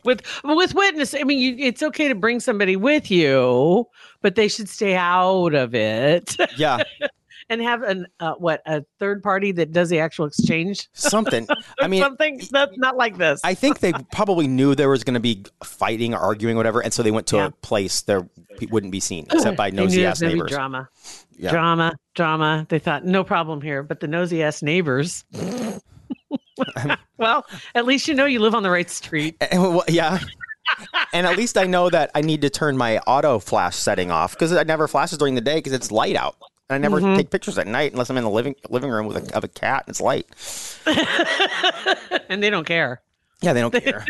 with 0.03 0.21
with 0.44 0.74
witness. 0.75 1.15
I 1.15 1.24
mean, 1.24 1.39
you, 1.39 1.56
it's 1.65 1.81
okay 1.81 2.07
to 2.07 2.13
bring 2.15 2.39
somebody 2.39 2.75
with 2.75 3.09
you, 3.09 3.86
but 4.21 4.36
they 4.36 4.47
should 4.47 4.69
stay 4.69 4.95
out 4.95 5.56
of 5.56 5.74
it 5.74 6.38
Yeah, 6.57 6.83
and 7.50 7.62
have 7.62 7.83
an 7.83 8.07
uh, 8.19 8.33
what 8.33 8.62
a 8.65 8.83
third 9.00 9.21
party 9.21 9.51
that 9.53 9.71
does 9.71 9.89
the 9.89 10.00
actual 10.00 10.25
exchange. 10.25 10.89
something. 10.94 11.47
I 11.80 11.88
mean, 11.88 12.01
something 12.01 12.42
that's 12.51 12.77
not 12.77 12.97
like 12.97 13.18
this. 13.18 13.42
I 13.44 13.53
think 13.53 13.80
they 13.80 13.94
probably 14.12 14.47
knew 14.47 14.75
there 14.75 14.89
was 14.89 15.03
going 15.03 15.13
to 15.15 15.19
be 15.19 15.44
fighting 15.63 16.13
or 16.13 16.19
arguing, 16.19 16.56
or 16.56 16.59
whatever, 16.59 16.81
and 16.81 16.94
so 16.94 17.03
they 17.03 17.12
went 17.12 17.27
to 17.27 17.38
Yeah. 17.38 17.45
a 17.47 17.51
place 17.51 18.01
there 18.01 18.27
wouldn't 18.71 18.92
be 18.92 19.00
seen 19.00 19.27
except 19.31 19.57
by 19.57 19.69
nosy 19.69 20.06
ass 20.06 20.21
neighbors. 20.21 20.50
Drama, 20.51 20.89
Yeah. 21.38 21.51
drama, 21.51 21.95
drama. 22.15 22.65
They 22.69 22.80
thought 22.80 23.06
no 23.06 23.24
problem 23.24 23.62
here, 23.62 23.83
but 23.83 24.00
the 24.00 24.07
nosy 24.07 24.42
ass 24.44 24.62
neighbors. 24.62 25.24
well, 27.18 27.45
at 27.73 27.85
least 27.85 28.07
you 28.07 28.14
know 28.14 28.25
you 28.25 28.40
live 28.40 28.56
on 28.56 28.64
the 28.64 28.69
right 28.69 28.90
street. 28.90 29.35
Well, 29.52 29.83
yeah. 29.87 30.19
and 31.14 31.28
at 31.28 31.37
least 31.37 31.57
I 31.57 31.66
know 31.66 31.90
that 31.90 32.11
I 32.16 32.21
need 32.21 32.42
to 32.42 32.49
turn 32.49 32.78
my 32.78 32.99
auto 32.99 33.40
flash 33.40 33.75
setting 33.75 34.09
off 34.09 34.31
because 34.33 34.52
it 34.52 34.68
never 34.68 34.87
flashes 34.87 35.18
during 35.18 35.35
the 35.35 35.42
day 35.42 35.56
because 35.56 35.73
it's 35.73 35.92
light 35.92 36.16
out. 36.16 36.35
And 36.69 36.76
I 36.76 36.78
never 36.80 37.00
Mm-hmm. 37.00 37.16
take 37.18 37.30
pictures 37.30 37.57
at 37.60 37.68
night 37.68 37.92
unless 37.92 38.10
I'm 38.10 38.18
in 38.18 38.24
the 38.24 38.30
living 38.30 38.56
living 38.69 38.90
room 38.90 39.06
with 39.06 39.18
a, 39.31 39.36
of 39.38 39.44
a 39.44 39.48
cat 39.48 39.84
and 39.86 39.92
it's 39.94 40.02
light. 40.02 40.26
and 42.30 42.42
they 42.42 42.50
don't 42.50 42.66
care. 42.66 43.02
Yeah, 43.42 43.54
they 43.54 43.62
don't 43.62 43.72
care. 43.84 44.06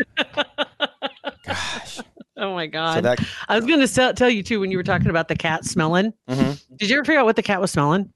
Gosh. 1.44 2.00
Oh 2.38 2.54
my 2.54 2.66
god! 2.66 2.94
So 2.96 3.00
that 3.02 3.18
I 3.48 3.56
was 3.56 3.64
going 3.64 3.80
to 3.80 3.88
tell, 3.88 4.12
tell 4.14 4.28
you 4.28 4.42
too 4.42 4.60
when 4.60 4.70
you 4.70 4.76
were 4.76 4.82
talking 4.82 5.08
about 5.08 5.28
the 5.28 5.36
cat 5.36 5.64
smelling. 5.64 6.12
Mhm. 6.28 6.62
Did 6.76 6.90
you 6.90 6.96
ever 6.96 7.04
figure 7.04 7.20
out 7.20 7.26
what 7.26 7.36
the 7.36 7.42
cat 7.42 7.60
was 7.60 7.70
smelling? 7.70 8.12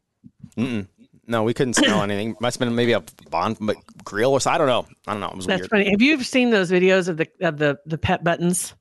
mm-mm. 0.57 0.87
no, 1.27 1.43
we 1.43 1.55
couldn't 1.55 1.75
smell 1.75 2.03
anything. 2.03 2.35
Must 2.41 2.59
have 2.59 2.67
been 2.67 2.75
maybe 2.75 2.93
a 2.93 3.03
bond 3.31 3.57
but 3.61 3.77
grill 4.05 4.33
or 4.33 4.41
so. 4.41 4.51
I 4.51 4.59
don't 4.59 4.67
know. 4.67 4.87
I 5.07 5.13
don't 5.13 5.21
know. 5.21 5.29
It 5.29 5.37
was 5.37 5.47
That's 5.47 5.61
weird. 5.61 5.71
funny. 5.71 5.91
Have 5.91 6.03
you 6.03 6.23
seen 6.23 6.51
those 6.51 6.71
videos 6.71 7.09
of 7.09 7.17
the 7.17 7.29
of 7.41 7.59
the 7.59 7.79
the 7.87 7.97
pet 7.99 8.23
buttons, 8.25 8.75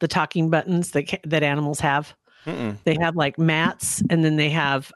the 0.00 0.08
talking 0.08 0.50
buttons 0.50 0.90
that 0.92 1.20
that 1.24 1.42
animals 1.42 1.80
have? 1.80 2.14
Mm-mm. 2.46 2.76
They 2.84 2.96
have 3.00 3.16
like 3.16 3.38
mats, 3.38 4.02
and 4.10 4.24
then 4.24 4.36
they 4.36 4.50
have. 4.50 4.92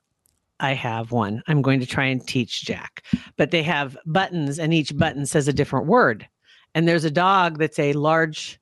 I 0.62 0.74
have 0.74 1.10
one. 1.10 1.42
I'm 1.46 1.62
going 1.62 1.80
to 1.80 1.86
try 1.86 2.04
and 2.04 2.26
teach 2.26 2.64
Jack, 2.64 3.02
but 3.38 3.50
they 3.50 3.62
have 3.62 3.96
buttons, 4.04 4.58
and 4.58 4.74
each 4.74 4.96
button 4.96 5.24
says 5.24 5.48
a 5.48 5.54
different 5.54 5.86
word. 5.86 6.28
And 6.74 6.86
there's 6.86 7.04
a 7.04 7.10
dog 7.10 7.58
that's 7.58 7.78
a 7.78 7.94
large 7.94 8.60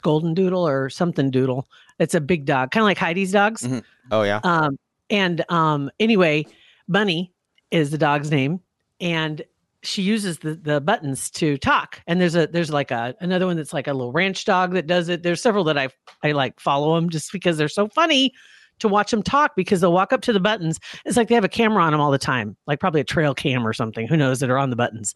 golden 0.00 0.32
doodle 0.34 0.66
or 0.66 0.88
something 0.88 1.30
doodle. 1.30 1.68
It's 1.98 2.14
a 2.14 2.20
big 2.20 2.46
dog, 2.46 2.70
kind 2.70 2.82
of 2.82 2.86
like 2.86 2.98
Heidi's 2.98 3.32
dogs. 3.32 3.68
Oh 4.10 4.22
yeah. 4.22 4.40
Um, 4.44 4.78
and 5.10 5.44
um, 5.50 5.90
anyway, 6.00 6.46
Bunny 6.88 7.32
is 7.70 7.90
the 7.90 7.98
dog's 7.98 8.30
name, 8.30 8.60
and 9.00 9.42
she 9.84 10.02
uses 10.02 10.38
the 10.38 10.54
the 10.54 10.80
buttons 10.80 11.30
to 11.32 11.56
talk. 11.58 12.00
And 12.06 12.20
there's 12.20 12.36
a 12.36 12.46
there's 12.46 12.70
like 12.70 12.90
a 12.90 13.14
another 13.20 13.46
one 13.46 13.56
that's 13.56 13.72
like 13.72 13.86
a 13.86 13.92
little 13.92 14.12
ranch 14.12 14.44
dog 14.44 14.72
that 14.72 14.86
does 14.86 15.08
it. 15.08 15.22
There's 15.22 15.40
several 15.40 15.64
that 15.64 15.78
I 15.78 15.88
I 16.22 16.32
like 16.32 16.60
follow 16.60 16.94
them 16.94 17.10
just 17.10 17.32
because 17.32 17.56
they're 17.56 17.68
so 17.68 17.88
funny 17.88 18.32
to 18.80 18.88
watch 18.88 19.10
them 19.10 19.22
talk 19.22 19.54
because 19.54 19.80
they'll 19.80 19.92
walk 19.92 20.12
up 20.12 20.20
to 20.22 20.32
the 20.32 20.40
buttons. 20.40 20.80
It's 21.04 21.16
like 21.16 21.28
they 21.28 21.34
have 21.34 21.44
a 21.44 21.48
camera 21.48 21.82
on 21.82 21.92
them 21.92 22.00
all 22.00 22.10
the 22.10 22.18
time, 22.18 22.56
like 22.66 22.80
probably 22.80 23.00
a 23.00 23.04
trail 23.04 23.34
cam 23.34 23.66
or 23.66 23.72
something. 23.72 24.06
Who 24.06 24.16
knows 24.16 24.40
that 24.40 24.50
are 24.50 24.58
on 24.58 24.70
the 24.70 24.76
buttons. 24.76 25.14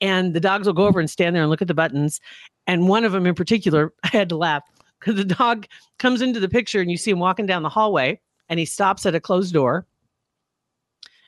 And 0.00 0.34
the 0.34 0.40
dogs 0.40 0.66
will 0.66 0.74
go 0.74 0.86
over 0.86 1.00
and 1.00 1.08
stand 1.08 1.34
there 1.34 1.42
and 1.42 1.50
look 1.50 1.62
at 1.62 1.68
the 1.68 1.74
buttons. 1.74 2.20
And 2.66 2.88
one 2.88 3.04
of 3.04 3.12
them 3.12 3.26
in 3.26 3.34
particular, 3.34 3.92
I 4.04 4.08
had 4.08 4.28
to 4.28 4.36
laugh 4.36 4.62
because 5.00 5.16
the 5.16 5.24
dog 5.24 5.66
comes 5.98 6.20
into 6.20 6.40
the 6.40 6.48
picture 6.48 6.80
and 6.80 6.90
you 6.90 6.96
see 6.96 7.10
him 7.10 7.18
walking 7.18 7.46
down 7.46 7.62
the 7.62 7.68
hallway 7.68 8.20
and 8.48 8.58
he 8.58 8.66
stops 8.66 9.06
at 9.06 9.14
a 9.14 9.20
closed 9.20 9.54
door 9.54 9.86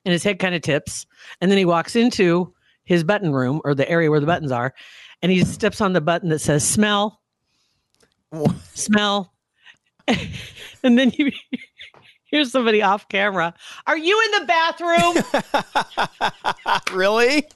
and 0.04 0.12
his 0.12 0.22
head 0.22 0.38
kind 0.38 0.54
of 0.54 0.62
tips. 0.62 1.06
And 1.40 1.50
then 1.50 1.58
he 1.58 1.64
walks 1.64 1.96
into 1.96 2.52
his 2.90 3.04
button 3.04 3.32
room 3.32 3.60
or 3.64 3.72
the 3.72 3.88
area 3.88 4.10
where 4.10 4.18
the 4.18 4.24
mm-hmm. 4.24 4.32
buttons 4.32 4.50
are, 4.50 4.74
and 5.22 5.30
he 5.30 5.44
steps 5.44 5.80
on 5.80 5.92
the 5.92 6.00
button 6.00 6.28
that 6.30 6.40
says 6.40 6.68
smell, 6.68 7.20
smell. 8.74 9.32
and 10.08 10.98
then 10.98 11.12
you 11.16 11.30
here's 12.24 12.50
somebody 12.50 12.82
off 12.82 13.08
camera. 13.08 13.54
Are 13.86 13.96
you 13.96 14.20
in 14.24 14.40
the 14.40 14.46
bathroom? 14.46 15.14
really? 16.92 17.46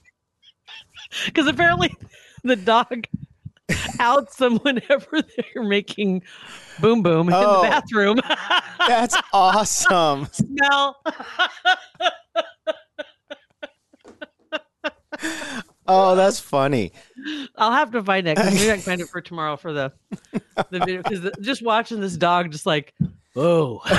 Because 1.26 1.48
apparently 1.48 1.92
the 2.44 2.54
dog 2.54 3.04
outs 3.98 4.36
them 4.36 4.58
whenever 4.58 5.20
they're 5.20 5.64
making 5.64 6.22
boom 6.80 7.02
boom 7.02 7.26
in 7.26 7.34
Oh. 7.34 7.62
the 7.62 7.68
bathroom. 7.68 8.20
That's 8.86 9.16
awesome. 9.32 10.28
smell. 10.30 11.02
Oh, 15.86 16.16
that's 16.16 16.40
funny. 16.40 16.92
I'll 17.56 17.72
have 17.72 17.90
to 17.92 18.02
find 18.02 18.26
that 18.26 18.38
maybe 18.38 18.70
I 18.70 18.74
can 18.74 18.80
find 18.80 19.00
it 19.00 19.08
for 19.08 19.20
tomorrow 19.20 19.56
for 19.56 19.72
the 19.72 19.92
the 20.70 20.78
video 20.78 21.02
because 21.02 21.30
just 21.40 21.62
watching 21.62 22.00
this 22.00 22.16
dog 22.16 22.50
just 22.50 22.64
like 22.64 22.94
whoa, 23.34 23.82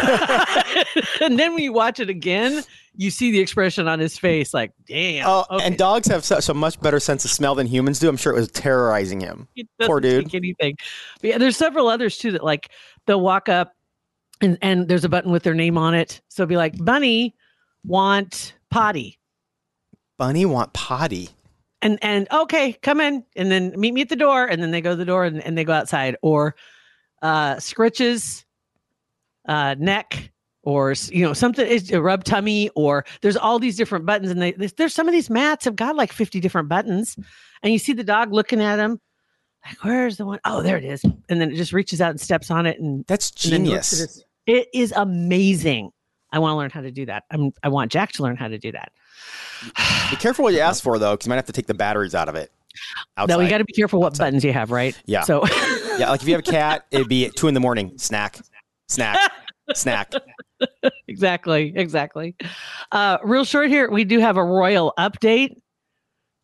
and 1.21 1.37
then 1.37 1.53
when 1.53 1.59
you 1.59 1.73
watch 1.73 1.99
it 1.99 2.09
again, 2.09 2.63
you 2.95 3.11
see 3.11 3.31
the 3.31 3.39
expression 3.39 3.87
on 3.87 3.99
his 3.99 4.17
face 4.17 4.53
like 4.53 4.71
damn. 4.87 5.27
Oh, 5.27 5.45
okay. 5.51 5.65
and 5.65 5.77
dogs 5.77 6.07
have 6.07 6.23
such 6.23 6.49
a 6.49 6.53
much 6.53 6.79
better 6.79 6.99
sense 6.99 7.23
of 7.23 7.31
smell 7.31 7.53
than 7.53 7.67
humans 7.67 7.99
do. 7.99 8.09
I'm 8.09 8.17
sure 8.17 8.33
it 8.33 8.39
was 8.39 8.49
terrorizing 8.49 9.19
him. 9.19 9.47
Poor 9.81 9.99
dude. 9.99 10.33
anything. 10.33 10.77
But 11.21 11.29
yeah, 11.29 11.37
there's 11.37 11.57
several 11.57 11.87
others 11.87 12.17
too 12.17 12.31
that 12.31 12.43
like 12.43 12.71
they'll 13.05 13.21
walk 13.21 13.47
up 13.47 13.73
and 14.41 14.57
and 14.61 14.87
there's 14.87 15.05
a 15.05 15.09
button 15.09 15.31
with 15.31 15.43
their 15.43 15.53
name 15.53 15.77
on 15.77 15.93
it. 15.93 16.21
So 16.29 16.45
be 16.47 16.57
like 16.57 16.83
Bunny 16.83 17.35
want 17.85 18.55
potty. 18.71 19.19
Bunny 20.17 20.45
want 20.45 20.73
potty. 20.73 21.29
and 21.81 21.99
and 22.01 22.27
okay 22.31 22.73
come 22.73 23.01
in 23.01 23.23
and 23.35 23.51
then 23.51 23.73
meet 23.79 23.93
me 23.93 24.01
at 24.01 24.09
the 24.09 24.15
door 24.15 24.45
and 24.45 24.61
then 24.61 24.71
they 24.71 24.81
go 24.81 24.91
to 24.91 24.95
the 24.95 25.05
door 25.05 25.25
and, 25.25 25.41
and 25.43 25.57
they 25.57 25.63
go 25.63 25.73
outside 25.73 26.15
or 26.21 26.55
uh 27.21 27.55
scritches 27.55 28.45
uh 29.47 29.75
neck 29.77 30.31
or 30.63 30.93
you 31.11 31.21
know 31.23 31.33
something 31.33 31.67
is 31.67 31.91
a 31.91 32.01
rub 32.01 32.23
tummy 32.23 32.69
or 32.75 33.05
there's 33.21 33.37
all 33.37 33.59
these 33.59 33.75
different 33.77 34.05
buttons 34.05 34.31
and 34.31 34.41
they 34.41 34.51
there's, 34.53 34.93
some 34.93 35.07
of 35.07 35.11
these 35.13 35.29
mats 35.29 35.65
have 35.65 35.75
got 35.75 35.95
like 35.95 36.11
50 36.13 36.39
different 36.39 36.69
buttons 36.69 37.17
and 37.61 37.71
you 37.73 37.77
see 37.79 37.93
the 37.93 38.03
dog 38.03 38.31
looking 38.33 38.61
at 38.61 38.77
them 38.77 38.99
like 39.65 39.83
where's 39.83 40.17
the 40.17 40.25
one? 40.25 40.39
Oh, 40.45 40.61
there 40.61 40.77
it 40.77 40.85
is 40.85 41.03
and 41.03 41.41
then 41.41 41.51
it 41.51 41.55
just 41.55 41.73
reaches 41.73 41.99
out 42.01 42.11
and 42.11 42.21
steps 42.21 42.49
on 42.49 42.65
it 42.65 42.79
and, 42.79 43.03
That's 43.07 43.31
and 43.43 43.53
then 43.53 43.65
looks 43.65 43.93
at 43.93 43.97
genius. 43.97 44.23
it. 44.47 44.53
it 44.53 44.67
is 44.73 44.93
amazing 44.95 45.91
i 46.35 46.39
want 46.39 46.51
to 46.51 46.55
learn 46.57 46.69
how 46.69 46.81
to 46.81 46.91
do 46.91 47.05
that 47.05 47.23
i'm 47.31 47.51
i 47.63 47.67
want 47.69 47.91
jack 47.91 48.11
to 48.11 48.21
learn 48.21 48.35
how 48.35 48.47
to 48.47 48.57
do 48.59 48.71
that 48.71 48.91
Be 50.11 50.17
careful 50.17 50.43
what 50.43 50.53
you 50.53 50.59
ask 50.59 50.83
for, 50.83 50.99
though, 50.99 51.13
because 51.13 51.25
you 51.25 51.29
might 51.31 51.37
have 51.37 51.45
to 51.45 51.51
take 51.53 51.65
the 51.65 51.73
batteries 51.73 52.13
out 52.13 52.27
of 52.29 52.35
it. 52.35 52.51
Outside. 53.17 53.33
now 53.33 53.39
we 53.41 53.49
got 53.49 53.57
to 53.59 53.63
be 53.63 53.73
careful 53.73 53.99
what 54.01 54.15
buttons 54.17 54.43
you 54.43 54.51
have 54.53 54.69
right 54.69 55.01
Yeah. 55.05 55.21
so 55.21 55.43
yeah, 55.97 56.09
like 56.11 56.21
if 56.21 56.27
you 56.27 56.33
have 56.35 56.45
a 56.47 56.51
cat, 56.51 56.85
it'd 56.91 57.07
be 57.07 57.29
two 57.29 57.47
in 57.47 57.53
the 57.55 57.59
morning. 57.61 57.97
Snack, 57.97 58.37
snack, 58.89 59.17
snack. 59.73 60.11
exactly 61.07 61.73
exactly 61.75 62.35
uh 62.91 63.17
real 63.23 63.43
short 63.43 63.69
here 63.69 63.89
we 63.89 64.03
do 64.03 64.19
have 64.19 64.37
a 64.37 64.43
royal 64.43 64.93
update 64.99 65.55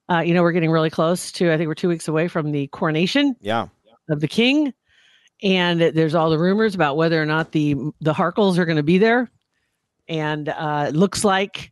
uh 0.09 0.19
you 0.19 0.33
know 0.33 0.41
we're 0.41 0.51
getting 0.51 0.71
really 0.71 0.89
close 0.89 1.31
to 1.31 1.51
i 1.51 1.57
think 1.57 1.67
we're 1.67 1.75
two 1.75 1.87
weeks 1.89 2.07
away 2.07 2.27
from 2.27 2.51
the 2.51 2.67
coronation 2.67 3.35
Yeah. 3.41 3.67
of 4.09 4.19
the 4.19 4.27
king 4.27 4.73
and 5.43 5.79
there's 5.81 6.13
all 6.15 6.29
the 6.29 6.37
rumors 6.39 6.75
about 6.75 6.97
whether 6.97 7.21
or 7.21 7.25
not 7.25 7.51
the 7.53 7.75
the 8.01 8.13
harkles 8.13 8.57
are 8.59 8.65
going 8.65 8.77
to 8.77 8.83
be 8.83 8.97
there 8.97 9.29
and 10.11 10.49
uh 10.49 10.85
it 10.89 10.95
looks 10.95 11.23
like 11.23 11.71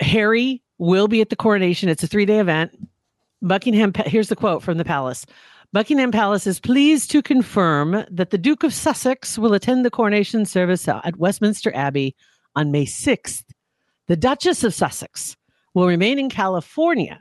harry 0.00 0.62
will 0.76 1.06
be 1.06 1.20
at 1.20 1.30
the 1.30 1.36
coronation. 1.36 1.88
It's 1.88 2.02
a 2.02 2.08
three-day 2.08 2.40
event. 2.40 2.72
Buckingham 3.40 3.92
here's 4.06 4.28
the 4.28 4.36
quote 4.36 4.62
from 4.62 4.76
the 4.76 4.84
palace. 4.84 5.24
Buckingham 5.72 6.10
palace 6.10 6.46
is 6.46 6.60
pleased 6.60 7.10
to 7.12 7.22
confirm 7.22 8.04
that 8.10 8.30
the 8.30 8.38
duke 8.38 8.64
of 8.64 8.74
sussex 8.74 9.38
will 9.38 9.54
attend 9.54 9.84
the 9.84 9.90
coronation 9.90 10.44
service 10.44 10.86
at 10.88 11.16
westminster 11.16 11.74
abbey 11.74 12.14
on 12.56 12.70
may 12.70 12.84
6th 12.84 13.44
the 14.06 14.16
duchess 14.16 14.64
of 14.64 14.74
sussex 14.74 15.36
will 15.72 15.86
remain 15.86 16.18
in 16.18 16.28
california 16.28 17.18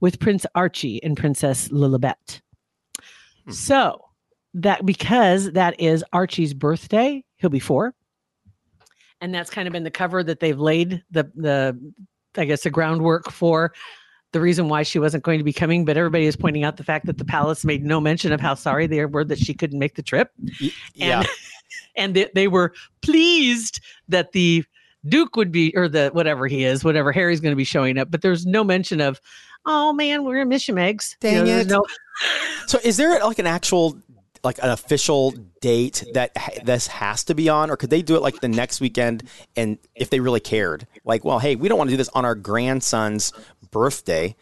with 0.00 0.20
prince 0.20 0.46
archie 0.54 1.02
and 1.02 1.16
princess 1.16 1.68
lilibet. 1.68 2.40
So 3.50 4.06
that 4.54 4.84
because 4.84 5.52
that 5.52 5.78
is 5.78 6.04
Archie's 6.12 6.54
birthday, 6.54 7.24
he'll 7.36 7.50
be 7.50 7.60
four. 7.60 7.94
And 9.20 9.34
that's 9.34 9.50
kind 9.50 9.66
of 9.66 9.72
been 9.72 9.84
the 9.84 9.90
cover 9.90 10.22
that 10.22 10.40
they've 10.40 10.58
laid 10.58 11.02
the 11.10 11.30
the 11.34 11.92
I 12.36 12.44
guess 12.44 12.62
the 12.62 12.70
groundwork 12.70 13.30
for 13.30 13.72
the 14.32 14.40
reason 14.40 14.68
why 14.68 14.82
she 14.82 14.98
wasn't 14.98 15.24
going 15.24 15.38
to 15.38 15.44
be 15.44 15.52
coming. 15.52 15.84
But 15.84 15.96
everybody 15.96 16.26
is 16.26 16.36
pointing 16.36 16.64
out 16.64 16.76
the 16.76 16.84
fact 16.84 17.06
that 17.06 17.18
the 17.18 17.24
palace 17.24 17.64
made 17.64 17.84
no 17.84 18.00
mention 18.00 18.32
of 18.32 18.40
how 18.40 18.54
sorry 18.54 18.86
they 18.86 19.04
were 19.04 19.24
that 19.24 19.38
she 19.38 19.54
couldn't 19.54 19.78
make 19.78 19.94
the 19.94 20.02
trip. 20.02 20.30
Yeah. 20.94 21.20
And 21.20 21.28
and 21.96 22.14
they, 22.14 22.30
they 22.34 22.48
were 22.48 22.72
pleased 23.02 23.80
that 24.08 24.32
the 24.32 24.64
Duke 25.08 25.36
would 25.36 25.52
be 25.52 25.72
or 25.76 25.88
the 25.88 26.10
whatever 26.12 26.46
he 26.46 26.64
is, 26.64 26.84
whatever 26.84 27.12
Harry's 27.12 27.40
going 27.40 27.52
to 27.52 27.56
be 27.56 27.64
showing 27.64 27.98
up. 27.98 28.10
But 28.10 28.22
there's 28.22 28.44
no 28.44 28.64
mention 28.64 29.00
of, 29.00 29.20
oh 29.64 29.92
man, 29.92 30.24
we're 30.24 30.44
miss 30.44 30.68
you, 30.68 30.74
Megs. 30.74 31.16
You 31.22 31.30
Dang 31.30 31.44
there's 31.44 31.66
it. 31.66 31.70
No, 31.70 31.84
So 32.66 32.78
is 32.84 32.96
there 32.96 33.18
like 33.20 33.38
an 33.38 33.46
actual 33.46 33.96
like 34.44 34.58
an 34.62 34.70
official 34.70 35.32
date 35.60 36.04
that 36.14 36.32
this 36.64 36.86
has 36.86 37.24
to 37.24 37.34
be 37.34 37.48
on 37.48 37.70
or 37.70 37.76
could 37.76 37.90
they 37.90 38.02
do 38.02 38.16
it 38.16 38.22
like 38.22 38.40
the 38.40 38.48
next 38.48 38.80
weekend 38.80 39.22
and 39.56 39.78
if 39.94 40.10
they 40.10 40.20
really 40.20 40.40
cared 40.40 40.86
like 41.04 41.24
well 41.24 41.38
hey 41.38 41.56
we 41.56 41.68
don't 41.68 41.78
want 41.78 41.88
to 41.88 41.92
do 41.92 41.96
this 41.96 42.08
on 42.10 42.24
our 42.24 42.34
grandson's 42.34 43.32
birthday 43.70 44.34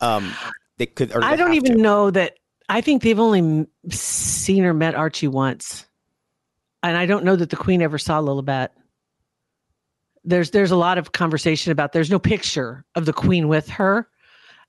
um 0.00 0.32
they 0.80 0.86
could 0.86 1.14
or 1.14 1.20
do 1.20 1.26
I 1.26 1.36
don't 1.36 1.52
even 1.52 1.76
to? 1.76 1.82
know 1.82 2.10
that. 2.10 2.38
I 2.70 2.80
think 2.80 3.02
they've 3.02 3.18
only 3.18 3.66
seen 3.90 4.64
or 4.64 4.72
met 4.72 4.94
Archie 4.94 5.28
once, 5.28 5.84
and 6.82 6.96
I 6.96 7.04
don't 7.04 7.24
know 7.24 7.36
that 7.36 7.50
the 7.50 7.56
Queen 7.56 7.82
ever 7.82 7.98
saw 7.98 8.18
Lilibet. 8.20 8.70
There's 10.24 10.52
there's 10.52 10.70
a 10.70 10.76
lot 10.76 10.96
of 10.96 11.12
conversation 11.12 11.70
about. 11.70 11.92
There's 11.92 12.10
no 12.10 12.18
picture 12.18 12.86
of 12.94 13.04
the 13.04 13.12
Queen 13.12 13.46
with 13.46 13.68
her. 13.68 14.08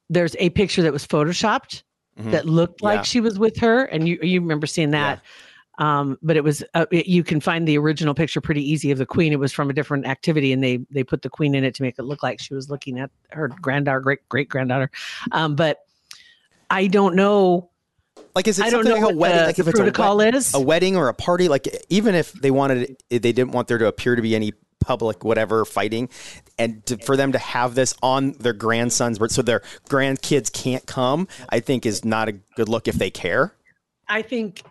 There's 0.10 0.36
a 0.38 0.50
picture 0.50 0.82
that 0.82 0.92
was 0.92 1.08
photoshopped 1.08 1.84
Mhm. 2.20 2.32
that 2.32 2.46
looked 2.46 2.82
like 2.82 2.98
Yeah. 3.00 3.04
she 3.04 3.20
was 3.22 3.40
with 3.40 3.58
her, 3.58 3.84
and 3.86 4.08
you 4.08 4.20
you 4.22 4.42
remember 4.42 4.68
seeing 4.68 4.92
that. 4.92 5.22
Um, 5.80 6.20
but 6.22 6.36
it 6.38 6.44
was 6.44 6.64
uh, 6.74 6.86
it, 6.92 7.08
you 7.08 7.24
can 7.24 7.40
find 7.40 7.68
the 7.68 7.78
original 7.78 8.14
picture 8.14 8.42
pretty 8.42 8.62
easy 8.70 8.92
of 8.92 8.98
the 8.98 9.06
Queen. 9.06 9.32
It 9.34 9.40
was 9.40 9.52
from 9.52 9.70
a 9.70 9.74
different 9.74 10.06
activity, 10.06 10.52
and 10.54 10.62
they 10.64 10.80
they 10.92 11.04
put 11.04 11.22
the 11.22 11.30
Queen 11.30 11.56
in 11.56 11.64
it 11.64 11.74
to 11.76 11.84
make 11.84 11.96
it 11.98 12.04
look 12.04 12.22
like 12.22 12.40
she 12.40 12.54
was 12.54 12.70
looking 12.70 13.00
at 13.00 13.10
her 13.32 13.48
granddaughter, 13.48 14.02
great 14.02 14.28
great 14.30 14.50
granddaughter. 14.50 14.92
Um, 15.32 15.56
but 15.56 15.86
I 16.70 16.88
don't 16.88 17.16
know. 17.16 17.70
like 18.36 18.48
is 18.48 18.60
it 18.60 18.66
I 18.66 18.70
don't 18.70 18.86
know 18.86 18.92
like 18.96 19.02
a 19.02 19.06
what 19.08 19.16
wedding 19.16 19.38
the, 19.40 19.46
like 19.46 19.56
the 19.56 19.62
if 19.64 19.68
it's 19.70 19.80
a, 19.80 19.84
protocol 19.84 20.18
wed- 20.18 20.36
is. 20.36 20.54
a 20.54 20.60
wedding 20.60 20.96
or 20.98 21.08
a 21.08 21.14
party 21.14 21.48
like 21.48 21.68
even 21.90 22.14
if 22.16 22.34
they 22.34 22.52
wanted 22.52 22.96
it, 23.10 23.22
they 23.22 23.32
didn't 23.32 23.52
want 23.52 23.68
there 23.70 23.78
to 23.78 23.88
appear 23.88 24.16
to 24.16 24.22
be 24.22 24.36
any 24.36 24.54
public 24.82 25.24
whatever 25.24 25.64
fighting 25.64 26.10
and 26.60 26.86
to, 26.86 26.98
for 26.98 27.16
them 27.16 27.32
to 27.32 27.38
have 27.38 27.76
this 27.76 27.94
on 28.04 28.34
their 28.34 28.54
grandson's 28.54 29.18
birth 29.20 29.32
so 29.32 29.42
their 29.42 29.62
grandkids 29.90 30.52
can't 30.52 30.86
come 30.86 31.28
i 31.50 31.60
think 31.60 31.86
is 31.86 32.04
not 32.04 32.28
a 32.28 32.34
good 32.34 32.68
look 32.68 32.88
if 32.88 32.96
they 32.96 33.10
care 33.10 33.54
I 34.10 34.24
think, 34.24 34.62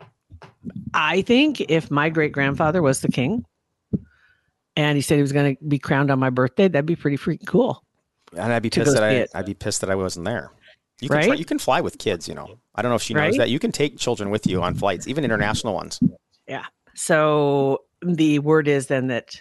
I 0.93 1.23
think 1.23 1.63
if 1.63 1.91
my 1.91 2.11
great 2.11 2.31
grandfather 2.33 2.83
was 2.83 3.01
the 3.01 3.09
king, 3.09 3.47
and 4.77 4.97
he 4.97 5.01
said 5.01 5.15
he 5.17 5.23
was 5.23 5.33
going 5.33 5.57
to 5.57 5.65
be 5.65 5.79
crowned 5.79 6.11
on 6.11 6.19
my 6.19 6.29
birthday, 6.29 6.69
that'd 6.69 6.85
be 6.85 6.95
pretty 6.95 7.17
freaking 7.17 7.47
cool. 7.47 7.83
And 8.37 8.53
I'd 8.53 8.63
be 8.63 8.69
pissed 8.69 8.93
that 8.93 9.03
I, 9.03 9.13
it. 9.13 9.31
I'd 9.35 9.47
be 9.47 9.55
pissed 9.55 9.81
that 9.81 9.89
I 9.89 9.95
wasn't 9.95 10.27
there. 10.27 10.51
You 11.01 11.09
can 11.09 11.17
Right? 11.17 11.25
try, 11.25 11.35
you 11.37 11.47
can 11.47 11.59
fly 11.59 11.81
with 11.81 11.97
kids, 11.97 12.29
you 12.29 12.35
know. 12.35 12.59
I 12.75 12.83
don't 12.83 12.91
know 12.91 12.97
if 12.97 13.03
she 13.03 13.15
knows 13.15 13.31
Right? 13.31 13.39
that. 13.39 13.49
You 13.49 13.59
can 13.59 13.73
take 13.73 13.97
children 13.97 14.29
with 14.29 14.47
you 14.47 14.63
on 14.63 14.75
flights, 14.75 15.09
even 15.09 15.25
international 15.25 15.73
ones. 15.73 15.99
Yeah 16.47 16.67
so 16.95 17.83
the 18.03 18.39
word 18.41 18.69
is 18.69 18.89
then 18.89 19.07
that, 19.07 19.41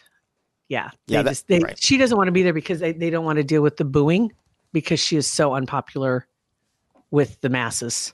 yeah, 0.69 0.91
they 1.07 1.15
Yeah, 1.15 1.21
that- 1.23 1.31
just, 1.31 1.47
they, 1.47 1.59
right. 1.59 1.77
she 1.77 1.97
doesn't 1.97 2.17
want 2.17 2.27
to 2.27 2.31
be 2.31 2.43
there 2.43 2.53
because 2.53 2.79
they, 2.79 2.93
they 2.93 3.09
don't 3.09 3.25
want 3.25 3.38
to 3.38 3.43
deal 3.43 3.61
with 3.61 3.77
the 3.77 3.85
booing 3.85 4.31
because 4.71 4.99
she 4.99 5.17
is 5.17 5.27
so 5.27 5.53
unpopular 5.55 6.25
with 7.11 7.41
the 7.41 7.49
masses. 7.49 8.13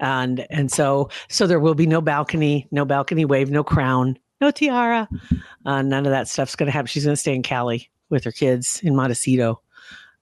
And 0.00 0.46
and 0.50 0.70
so 0.70 1.08
so 1.28 1.46
there 1.46 1.60
will 1.60 1.74
be 1.74 1.86
no 1.86 2.00
balcony, 2.02 2.66
no 2.70 2.84
balcony 2.84 3.24
wave, 3.24 3.50
no 3.50 3.64
crown, 3.64 4.18
no 4.42 4.50
tiara, 4.50 5.08
uh, 5.64 5.80
none 5.82 6.04
of 6.04 6.10
that 6.12 6.28
stuff's 6.28 6.54
going 6.54 6.66
to 6.66 6.72
happen. 6.72 6.86
She's 6.88 7.04
going 7.04 7.14
to 7.14 7.20
stay 7.20 7.34
in 7.34 7.42
Cali 7.42 7.88
with 8.10 8.22
her 8.24 8.32
kids 8.32 8.80
in 8.82 8.94
Montecito. 8.94 9.60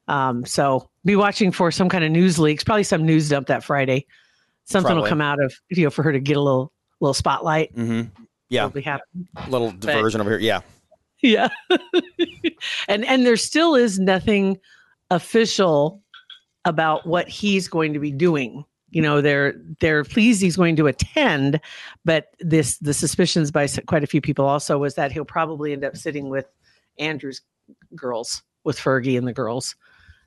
Um, 0.06 0.44
so 0.46 0.88
be 1.04 1.16
watching 1.16 1.50
for 1.50 1.72
some 1.72 1.88
kind 1.88 2.04
of 2.04 2.12
news 2.12 2.38
leaks, 2.38 2.62
probably 2.62 2.84
some 2.84 3.04
news 3.04 3.28
dump 3.30 3.48
that 3.48 3.64
Friday. 3.64 4.06
Something 4.64 4.94
will 4.96 5.06
come 5.06 5.20
out 5.20 5.42
of 5.42 5.52
you 5.70 5.82
know 5.84 5.90
for 5.90 6.02
her 6.04 6.12
to 6.12 6.20
get 6.20 6.36
a 6.36 6.40
little 6.40 6.72
little 7.00 7.14
spotlight. 7.14 7.74
Mm-hmm. 7.74 8.10
Yeah, 8.50 8.62
Probably 8.62 8.82
happen. 8.82 9.28
little 9.48 9.72
diversion 9.72 10.20
over 10.20 10.30
here. 10.30 10.38
Yeah, 10.38 10.60
Yeah. 11.24 11.48
and 12.88 13.04
and 13.06 13.24
there 13.24 13.36
still 13.38 13.74
is 13.74 13.98
nothing 13.98 14.58
official 15.10 16.02
about 16.66 17.06
what 17.06 17.28
he's 17.28 17.66
going 17.66 17.94
to 17.94 17.98
be 17.98 18.10
doing. 18.10 18.64
You 18.90 19.00
know, 19.02 19.20
they're 19.20 19.54
they're 19.80 20.04
pleased 20.04 20.42
he's 20.42 20.56
going 20.56 20.76
to 20.76 20.86
attend, 20.86 21.60
but 22.04 22.26
this 22.40 22.76
the 22.78 22.92
suspicions 22.94 23.50
by 23.50 23.66
quite 23.86 24.04
a 24.04 24.06
few 24.06 24.20
people 24.20 24.44
also 24.44 24.76
was 24.78 24.94
that 24.96 25.12
he'll 25.12 25.24
probably 25.24 25.72
end 25.72 25.82
up 25.84 25.96
sitting 25.96 26.28
with 26.28 26.46
Andrew's 26.98 27.40
girls 27.96 28.42
with 28.64 28.78
Fergie 28.78 29.16
and 29.18 29.26
the 29.26 29.32
girls 29.32 29.74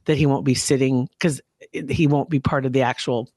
that 0.06 0.18
he 0.18 0.26
won't 0.26 0.46
be 0.46 0.56
sitting 0.56 1.08
because 1.14 1.42
he 1.72 2.08
won't 2.08 2.30
be 2.30 2.40
part 2.40 2.66
of 2.66 2.74
the 2.74 2.82
actual 2.82 3.30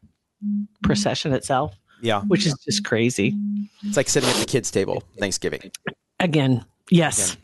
procession 0.82 1.32
itself, 1.34 1.74
Yeah. 2.00 2.22
which 2.22 2.46
is 2.46 2.54
just 2.64 2.84
crazy. 2.84 3.36
It's 3.82 3.96
like 3.96 4.08
sitting 4.08 4.30
at 4.30 4.36
the 4.36 4.46
kids' 4.46 4.70
table 4.70 5.02
Thanksgiving. 5.18 5.70
Again, 6.18 6.64
yes. 6.90 7.36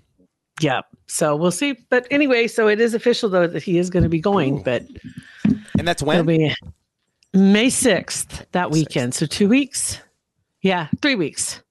Yeah. 0.60 0.80
So 1.06 1.36
we'll 1.36 1.50
see. 1.50 1.76
But 1.90 2.06
anyway, 2.10 2.46
so 2.48 2.68
it 2.68 2.80
is 2.80 2.94
official 2.94 3.28
though 3.28 3.46
that 3.46 3.62
he 3.62 3.78
is 3.78 3.90
going 3.90 4.02
to 4.02 4.08
be 4.08 4.20
going, 4.20 4.60
Ooh. 4.60 4.62
but 4.62 4.84
And 5.78 5.86
that's 5.86 6.02
when? 6.02 6.24
be 6.26 6.54
May 7.34 7.66
6th 7.66 8.46
that 8.52 8.70
weekend. 8.70 9.14
So 9.14 9.26
two 9.26 9.48
weeks. 9.48 10.00
Yeah, 10.62 10.88
three 11.02 11.14
weeks. 11.14 11.62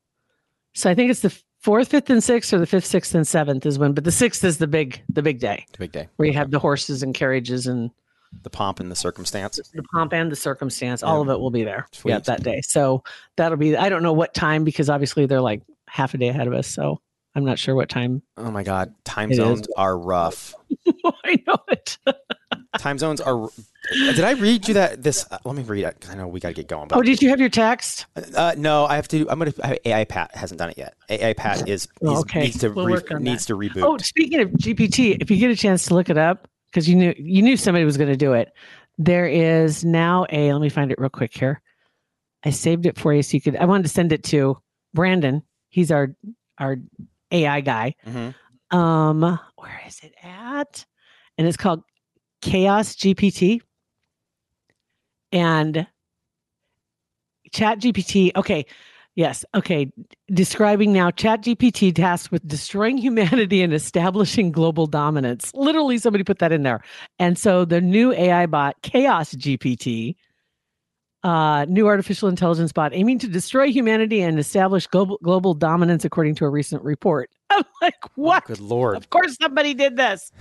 So 0.73 0.89
I 0.89 0.93
think 0.95 1.09
it's 1.11 1.21
the 1.21 1.35
fourth, 1.59 1.89
fifth, 1.89 2.09
and 2.09 2.23
sixth, 2.23 2.53
or 2.53 2.59
the 2.59 2.67
fifth, 2.67 2.85
sixth, 2.85 3.15
and 3.15 3.27
seventh 3.27 3.65
is 3.65 3.79
when, 3.79 3.93
but 3.93 4.03
the 4.03 4.11
sixth 4.11 4.43
is 4.43 4.59
the 4.59 4.67
big, 4.67 5.01
the 5.09 5.21
big 5.23 5.39
day 5.39 5.65
The 5.71 5.77
big 5.79 5.91
day. 5.91 6.07
where 6.17 6.27
you 6.27 6.33
have 6.33 6.51
the 6.51 6.59
horses 6.59 7.01
and 7.01 7.13
carriages 7.15 7.65
and 7.65 7.89
The 8.43 8.49
pomp 8.51 8.79
and 8.79 8.91
the 8.91 8.95
circumstance. 8.95 9.59
the 9.73 9.83
pomp 9.93 10.13
and 10.13 10.31
the 10.31 10.35
circumstance. 10.35 11.01
All 11.01 11.21
of 11.21 11.29
it 11.29 11.39
will 11.39 11.49
be 11.49 11.63
there. 11.63 11.87
Sweet. 11.91 12.11
Yeah, 12.11 12.19
that 12.19 12.43
day. 12.43 12.61
So 12.61 13.03
that'll 13.35 13.57
be. 13.57 13.75
I 13.75 13.89
don't 13.89 14.03
know 14.03 14.13
what 14.13 14.33
time 14.35 14.63
because 14.63 14.89
obviously 14.89 15.25
they're 15.25 15.41
like 15.41 15.61
half 15.87 16.13
a 16.13 16.17
day 16.17 16.27
ahead 16.27 16.47
of 16.47 16.53
us. 16.53 16.67
So 16.67 17.01
I'm 17.35 17.43
not 17.45 17.59
sure 17.59 17.75
what 17.75 17.89
time. 17.89 18.21
Oh 18.37 18.49
my 18.51 18.63
God. 18.63 18.93
Time 19.03 19.29
It 19.31 19.33
is. 19.33 19.37
zones 19.37 19.67
are 19.77 19.97
rough. 19.97 20.53
I 21.23 21.43
know 21.45 21.57
it. 21.69 21.97
Time 22.77 22.97
zones 22.97 23.21
are. 23.21 23.49
Did 23.91 24.21
I 24.21 24.31
read 24.31 24.67
you 24.67 24.73
that? 24.75 25.03
This. 25.03 25.25
Uh, 25.29 25.37
let 25.45 25.55
me 25.55 25.63
read 25.63 25.83
it 25.85 25.95
because 25.99 26.09
I 26.13 26.17
know 26.17 26.27
we 26.27 26.39
got 26.39 26.49
to 26.49 26.53
get 26.53 26.67
going. 26.67 26.89
Oh, 26.93 27.01
did 27.01 27.21
you 27.21 27.29
have 27.29 27.39
your 27.39 27.49
text? 27.49 28.05
uh, 28.35 28.53
no, 28.57 28.85
I 28.85 28.95
have 28.95 29.07
to. 29.09 29.29
I'm 29.29 29.39
gonna. 29.39 29.53
AI 29.85 30.03
Pat 30.05 30.35
hasn't 30.35 30.57
done 30.59 30.69
it 30.69 30.77
yet. 30.77 30.95
AI 31.09 31.33
Pat 31.33 31.67
is, 31.69 31.87
Oh, 32.03 32.19
okay. 32.21 32.41
needs 32.43 32.57
to 32.59 32.69
We'll 32.69 32.85
re- 32.87 33.01
needs 33.19 33.45
to 33.47 33.55
reboot. 33.55 33.83
Oh, 33.83 33.97
speaking 33.97 34.39
of 34.41 34.49
GPT, 34.51 35.17
if 35.21 35.29
you 35.31 35.37
get 35.37 35.51
a 35.51 35.55
chance 35.55 35.85
to 35.87 35.93
look 35.93 36.09
it 36.09 36.17
up, 36.17 36.47
because 36.71 36.89
you 36.89 36.95
knew 36.95 37.13
you 37.17 37.41
knew 37.41 37.57
somebody 37.57 37.85
was 37.85 37.97
going 37.97 38.09
to 38.09 38.17
do 38.17 38.33
it, 38.33 38.51
there 38.97 39.27
is 39.27 39.85
now 39.85 40.25
a. 40.31 40.51
Let 40.53 40.61
me 40.61 40.69
find 40.69 40.91
it 40.91 40.99
real 40.99 41.09
quick 41.09 41.35
here. 41.37 41.61
I 42.43 42.49
saved 42.49 42.85
it 42.85 42.97
for 42.97 43.13
you 43.13 43.23
so 43.23 43.35
you 43.35 43.41
could. 43.41 43.55
I 43.55 43.65
wanted 43.65 43.83
to 43.83 43.89
send 43.89 44.11
it 44.11 44.23
to 44.25 44.57
Brandon. 44.93 45.43
He's 45.69 45.91
our 45.91 46.09
our 46.59 46.77
AI 47.31 47.61
guy. 47.61 47.95
Mhm. 48.05 48.33
Um, 48.71 49.39
where 49.55 49.81
is 49.87 49.99
it 50.03 50.13
at? 50.23 50.85
And 51.37 51.47
it's 51.47 51.57
called 51.57 51.83
Chaos 52.41 52.95
GPT. 52.95 53.61
And 55.31 55.87
Chat 57.51 57.79
GPT. 57.79 58.31
Okay. 58.35 58.65
Yes. 59.15 59.45
Okay. 59.55 59.91
Describing 60.29 60.91
now 60.91 61.09
Chat 61.09 61.41
GPT 61.41 61.95
tasked 61.95 62.31
with 62.31 62.45
destroying 62.47 62.97
humanity 62.97 63.61
and 63.61 63.73
establishing 63.73 64.51
global 64.51 64.87
dominance. 64.87 65.51
Literally, 65.53 65.97
somebody 65.97 66.23
put 66.23 66.39
that 66.39 66.51
in 66.51 66.63
there. 66.63 66.81
And 67.17 67.37
so 67.37 67.63
the 67.65 67.79
new 67.79 68.11
AI 68.11 68.45
bot, 68.45 68.75
Chaos 68.81 69.33
GPT, 69.33 70.15
uh, 71.25 71.65
new 71.65 71.87
artificial 71.87 72.29
intelligence 72.29 72.71
bot 72.71 72.93
aiming 72.93 73.17
to 73.17 73.27
destroy 73.27 73.71
humanity 73.71 74.21
and 74.21 74.37
establish 74.37 74.85
global, 74.85 75.17
global 75.23 75.55
dominance, 75.55 76.05
according 76.05 76.35
to 76.35 76.45
a 76.45 76.49
recent 76.49 76.83
report. 76.83 77.31
I'm 77.49 77.63
like, 77.81 77.95
what? 78.13 78.45
Good 78.45 78.59
lord. 78.59 78.95
Of 78.95 79.09
course, 79.09 79.35
somebody 79.41 79.73
did 79.73 79.97
this. 79.97 80.31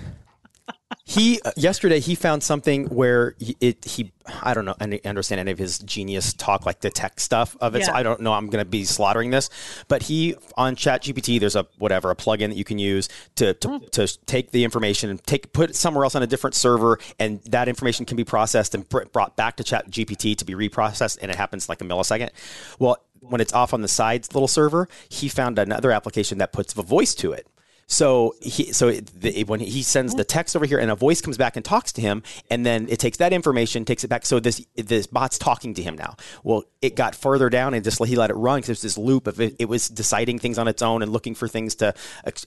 He 1.06 1.40
uh, 1.44 1.50
yesterday 1.56 2.00
he 2.00 2.14
found 2.14 2.42
something 2.42 2.86
where 2.86 3.34
he, 3.38 3.56
it 3.60 3.84
he 3.84 4.12
I 4.42 4.54
don't 4.54 4.64
know 4.64 4.74
I 4.80 5.00
understand 5.04 5.38
any 5.38 5.50
of 5.50 5.58
his 5.58 5.78
genius 5.80 6.32
talk 6.32 6.64
like 6.64 6.80
the 6.80 6.88
tech 6.88 7.20
stuff 7.20 7.56
of 7.60 7.74
it. 7.74 7.84
So 7.84 7.92
I 7.92 8.02
don't 8.02 8.20
know. 8.20 8.32
I'm 8.32 8.46
going 8.48 8.64
to 8.64 8.68
be 8.68 8.84
slaughtering 8.84 9.30
this, 9.30 9.50
but 9.88 10.04
he 10.04 10.34
on 10.56 10.76
Chat 10.76 11.02
GPT 11.02 11.38
there's 11.38 11.56
a 11.56 11.66
whatever 11.78 12.10
a 12.10 12.16
plugin 12.16 12.48
that 12.48 12.56
you 12.56 12.64
can 12.64 12.78
use 12.78 13.08
to 13.36 13.52
to, 13.54 13.68
Mm. 13.68 13.90
to 13.90 14.18
take 14.26 14.50
the 14.52 14.64
information 14.64 15.10
and 15.10 15.22
take 15.24 15.52
put 15.52 15.70
it 15.70 15.76
somewhere 15.76 16.04
else 16.04 16.14
on 16.14 16.22
a 16.22 16.26
different 16.26 16.54
server, 16.54 16.98
and 17.18 17.42
that 17.44 17.68
information 17.68 18.06
can 18.06 18.16
be 18.16 18.24
processed 18.24 18.74
and 18.74 18.88
br- 18.88 19.04
brought 19.12 19.36
back 19.36 19.56
to 19.56 19.64
Chat 19.64 19.90
GPT 19.90 20.36
to 20.36 20.44
be 20.44 20.54
reprocessed, 20.54 21.18
and 21.20 21.30
it 21.30 21.36
happens 21.36 21.68
like 21.68 21.80
a 21.80 21.84
millisecond. 21.84 22.30
Well, 22.78 22.96
when 23.20 23.40
it's 23.40 23.52
off 23.52 23.74
on 23.74 23.80
the 23.82 23.88
sides 23.88 24.34
little 24.34 24.48
server, 24.48 24.88
he 25.08 25.28
found 25.28 25.58
another 25.58 25.90
application 25.90 26.38
that 26.38 26.52
puts 26.52 26.72
the 26.74 26.82
voice 26.82 27.14
to 27.16 27.32
it. 27.32 27.46
So 27.86 28.34
he, 28.40 28.72
so 28.72 28.88
it, 28.88 29.06
the, 29.20 29.44
when 29.44 29.60
he 29.60 29.82
sends 29.82 30.14
the 30.14 30.24
text 30.24 30.56
over 30.56 30.66
here, 30.66 30.78
and 30.78 30.90
a 30.90 30.94
voice 30.94 31.20
comes 31.20 31.36
back 31.36 31.56
and 31.56 31.64
talks 31.64 31.92
to 31.92 32.00
him, 32.00 32.22
and 32.50 32.64
then 32.64 32.88
it 32.88 32.98
takes 32.98 33.18
that 33.18 33.32
information, 33.32 33.84
takes 33.84 34.04
it 34.04 34.08
back. 34.08 34.26
So 34.26 34.40
this 34.40 34.64
this 34.74 35.06
bot's 35.06 35.38
talking 35.38 35.74
to 35.74 35.82
him 35.82 35.96
now. 35.96 36.16
Well, 36.42 36.64
it 36.80 36.96
got 36.96 37.14
further 37.14 37.50
down, 37.50 37.74
and 37.74 37.84
just 37.84 38.02
he 38.04 38.16
let 38.16 38.30
it 38.30 38.34
run 38.34 38.58
because 38.58 38.68
there's 38.68 38.82
this 38.82 38.98
loop 38.98 39.26
of 39.26 39.40
it, 39.40 39.56
it 39.58 39.68
was 39.68 39.88
deciding 39.88 40.38
things 40.38 40.58
on 40.58 40.68
its 40.68 40.82
own 40.82 41.02
and 41.02 41.12
looking 41.12 41.34
for 41.34 41.48
things 41.48 41.74
to 41.76 41.94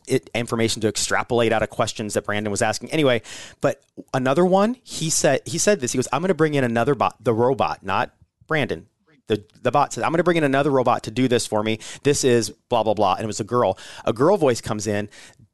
it, 0.08 0.30
information 0.34 0.82
to 0.82 0.88
extrapolate 0.88 1.52
out 1.52 1.64
of 1.64 1.70
questions 1.70 2.14
that 2.16 2.26
Brandon 2.26 2.52
was 2.52 2.62
asking. 2.62 2.92
Anyway, 2.92 3.22
but 3.62 3.82
another 4.14 4.46
one, 4.46 4.76
he 4.84 5.10
said 5.10 5.42
he 5.46 5.58
said 5.58 5.80
this. 5.80 5.92
He 5.92 5.98
goes, 5.98 6.08
"I'm 6.12 6.22
going 6.22 6.30
to 6.30 6.36
bring 6.36 6.56
in 6.56 6.64
another 6.64 6.96
bot, 6.96 7.24
the 7.24 7.34
robot, 7.34 7.84
not 7.84 8.12
Brandon." 8.48 8.88
The 9.28 9.44
the 9.62 9.72
bot 9.72 9.94
says, 9.94 10.04
"I'm 10.04 10.12
going 10.12 10.18
to 10.18 10.24
bring 10.24 10.38
in 10.38 10.44
another 10.44 10.72
robot 10.72 11.04
to 11.04 11.12
do 11.12 11.28
this 11.28 11.46
for 11.46 11.64
me. 11.64 11.80
This 12.04 12.24
is 12.24 12.50
blah 12.70 12.84
blah 12.84 12.94
blah." 12.94 13.16
And 13.16 13.24
it 13.24 13.28
was 13.28 13.40
a 13.40 13.46
girl. 13.46 13.78
A 14.06 14.14
girl 14.14 14.38
voice 14.38 14.62
comes 14.62 14.88
in. 14.88 15.10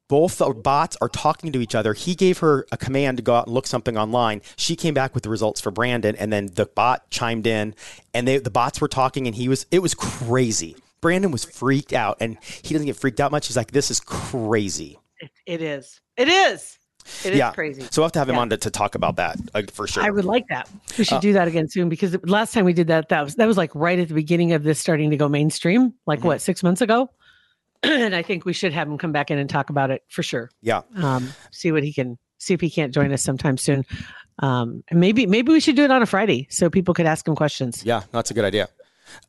Both 0.08 0.38
the 0.38 0.50
bots 0.50 0.96
are 1.00 1.08
talking 1.08 1.50
to 1.52 1.60
each 1.60 1.74
other. 1.74 1.94
He 1.94 2.14
gave 2.14 2.38
her 2.38 2.66
a 2.70 2.76
command 2.76 3.16
to 3.16 3.22
go 3.22 3.34
out 3.34 3.46
and 3.46 3.54
look 3.54 3.66
something 3.66 3.96
online. 3.96 4.42
She 4.56 4.76
came 4.76 4.94
back 4.94 5.14
with 5.14 5.22
the 5.22 5.30
results 5.30 5.60
for 5.60 5.70
Brandon, 5.70 6.14
and 6.16 6.32
then 6.32 6.46
the 6.54 6.66
bot 6.66 7.10
chimed 7.10 7.46
in, 7.46 7.74
and 8.12 8.28
they 8.28 8.38
the 8.38 8.50
bots 8.50 8.80
were 8.80 8.88
talking, 8.88 9.26
and 9.26 9.34
he 9.34 9.48
was 9.48 9.66
it 9.70 9.80
was 9.80 9.94
crazy. 9.94 10.76
Brandon 11.00 11.30
was 11.30 11.44
freaked 11.44 11.92
out, 11.92 12.16
and 12.20 12.38
he 12.42 12.74
doesn't 12.74 12.86
get 12.86 12.96
freaked 12.96 13.20
out 13.20 13.30
much. 13.30 13.46
He's 13.46 13.56
like, 13.56 13.72
"This 13.72 13.90
is 13.90 14.00
crazy." 14.00 14.98
It, 15.20 15.30
it 15.46 15.62
is. 15.62 16.00
It 16.16 16.28
is. 16.28 16.78
It 17.24 17.32
is 17.34 17.38
yeah, 17.38 17.52
crazy. 17.52 17.82
So 17.90 18.00
we'll 18.00 18.06
have 18.06 18.12
to 18.12 18.18
have 18.18 18.28
him 18.28 18.36
Yeah. 18.36 18.40
on 18.42 18.50
to, 18.50 18.56
to 18.56 18.70
talk 18.70 18.94
about 18.94 19.16
that 19.16 19.36
uh, 19.54 19.62
for 19.72 19.86
sure. 19.86 20.02
I 20.02 20.10
would 20.10 20.24
like 20.24 20.46
that. 20.48 20.68
We 20.98 21.02
Uh, 21.02 21.04
should 21.04 21.20
do 21.20 21.32
that 21.34 21.48
again 21.48 21.68
soon 21.68 21.88
because 21.88 22.16
last 22.24 22.54
time 22.54 22.64
we 22.64 22.72
did 22.72 22.86
that, 22.88 23.08
that 23.10 23.22
was 23.24 23.34
that 23.36 23.46
was 23.46 23.56
like 23.56 23.74
right 23.74 23.98
at 23.98 24.08
the 24.08 24.14
beginning 24.14 24.52
of 24.52 24.62
this 24.62 24.78
starting 24.80 25.10
to 25.10 25.16
go 25.16 25.28
mainstream, 25.28 25.92
like 26.06 26.20
Mm-hmm. 26.20 26.28
what 26.28 26.40
six 26.42 26.62
months 26.62 26.80
ago. 26.80 27.10
and 27.82 28.14
I 28.14 28.22
think 28.22 28.46
we 28.46 28.54
should 28.54 28.72
have 28.72 28.88
him 28.88 28.96
come 28.96 29.12
back 29.12 29.30
in 29.30 29.38
and 29.38 29.48
talk 29.50 29.68
about 29.68 29.90
it 29.90 30.02
for 30.08 30.22
sure. 30.22 30.50
yeah, 30.62 30.82
Um, 30.96 31.32
see 31.52 31.70
what 31.72 31.82
he 31.82 31.92
can 31.92 32.16
see 32.38 32.54
if 32.54 32.60
he 32.60 32.70
can't 32.70 32.92
join 32.94 33.12
us 33.12 33.22
sometime 33.22 33.58
soon. 33.58 33.84
Um, 34.38 34.82
and 34.88 34.98
maybe 35.00 35.26
maybe 35.26 35.52
we 35.52 35.60
should 35.60 35.76
do 35.76 35.84
it 35.84 35.90
on 35.90 36.02
a 36.02 36.06
Friday 36.06 36.46
so 36.50 36.70
people 36.70 36.94
could 36.94 37.06
ask 37.06 37.28
him 37.28 37.36
questions. 37.36 37.84
Yeah, 37.84 38.02
that's 38.12 38.30
a 38.30 38.34
good 38.34 38.44
idea. 38.46 38.68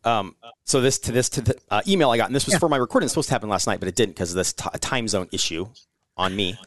Um, 0.06 0.36
so 0.64 0.80
this 0.82 0.98
to 1.00 1.12
this 1.12 1.28
to 1.30 1.42
the 1.42 1.56
uh, 1.70 1.82
email 1.88 2.10
I 2.10 2.18
got, 2.18 2.28
and 2.28 2.36
this 2.36 2.46
was 2.46 2.54
Yeah. 2.54 2.60
for 2.60 2.70
my 2.70 2.78
recording. 2.78 3.06
It's 3.06 3.14
supposed 3.14 3.28
to 3.28 3.34
happen 3.36 3.50
last 3.50 3.68
night, 3.68 3.80
but 3.82 3.90
it 3.90 3.96
didn't 3.96 4.14
because 4.16 4.32
of 4.32 4.38
this 4.38 4.54
ti 4.54 4.70
time 4.80 5.08
zone 5.10 5.28
issue 5.34 5.68
on 6.18 6.36
me. 6.36 6.58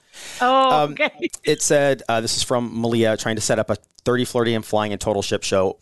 Oh, 0.40 0.84
Um, 0.84 0.92
okay. 0.92 1.30
It 1.44 1.62
said 1.62 2.02
uh, 2.08 2.20
this 2.20 2.37
is 2.37 2.42
from 2.42 2.80
Malia 2.80 3.16
trying 3.16 3.37
to 3.37 3.42
set 3.42 3.58
up 3.58 3.70
a 3.70 3.76
30 4.04 4.24
Floridian 4.24 4.62
flying 4.62 4.92
and 4.92 5.00
total 5.00 5.22
ship 5.22 5.42
show. 5.42 5.78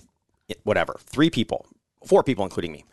Whatever, 0.62 0.96
three 1.00 1.31
people, 1.31 1.66
four 2.07 2.22
people, 2.22 2.44
including 2.44 2.70
me. 2.72 2.85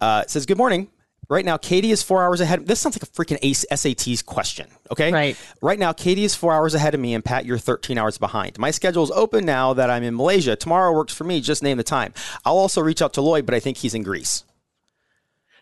Uh, 0.00 0.22
it 0.24 0.30
says 0.30 0.46
good 0.46 0.56
morning. 0.56 0.88
Right 1.28 1.44
now, 1.44 1.56
Katie 1.56 1.90
is 1.92 2.02
four 2.02 2.22
hours 2.22 2.40
ahead. 2.40 2.66
This 2.66 2.80
sounds 2.80 2.96
like 2.96 3.02
a 3.02 3.06
freaking 3.06 3.38
SAT's 3.74 4.22
question. 4.22 4.66
Okay. 4.90 5.12
Right. 5.12 5.36
Right 5.62 5.78
now, 5.78 5.92
Katie 5.92 6.24
is 6.24 6.34
four 6.34 6.52
hours 6.52 6.74
ahead 6.74 6.94
of 6.94 7.00
me, 7.00 7.14
and 7.14 7.24
Pat, 7.24 7.46
you're 7.46 7.58
13 7.58 7.96
hours 7.96 8.18
behind. 8.18 8.58
My 8.58 8.70
schedule 8.70 9.02
is 9.04 9.10
open 9.12 9.46
now 9.46 9.72
that 9.72 9.88
I'm 9.88 10.02
in 10.02 10.14
Malaysia. 10.16 10.56
Tomorrow 10.56 10.92
works 10.92 11.14
for 11.14 11.24
me. 11.24 11.40
Just 11.40 11.62
name 11.62 11.76
the 11.78 11.84
time. 11.84 12.12
I'll 12.44 12.58
also 12.58 12.82
reach 12.82 13.00
out 13.00 13.14
to 13.14 13.22
Lloyd, 13.22 13.46
but 13.46 13.54
I 13.54 13.60
think 13.60 13.78
he's 13.78 13.94
in 13.94 14.02
Greece. 14.02 14.44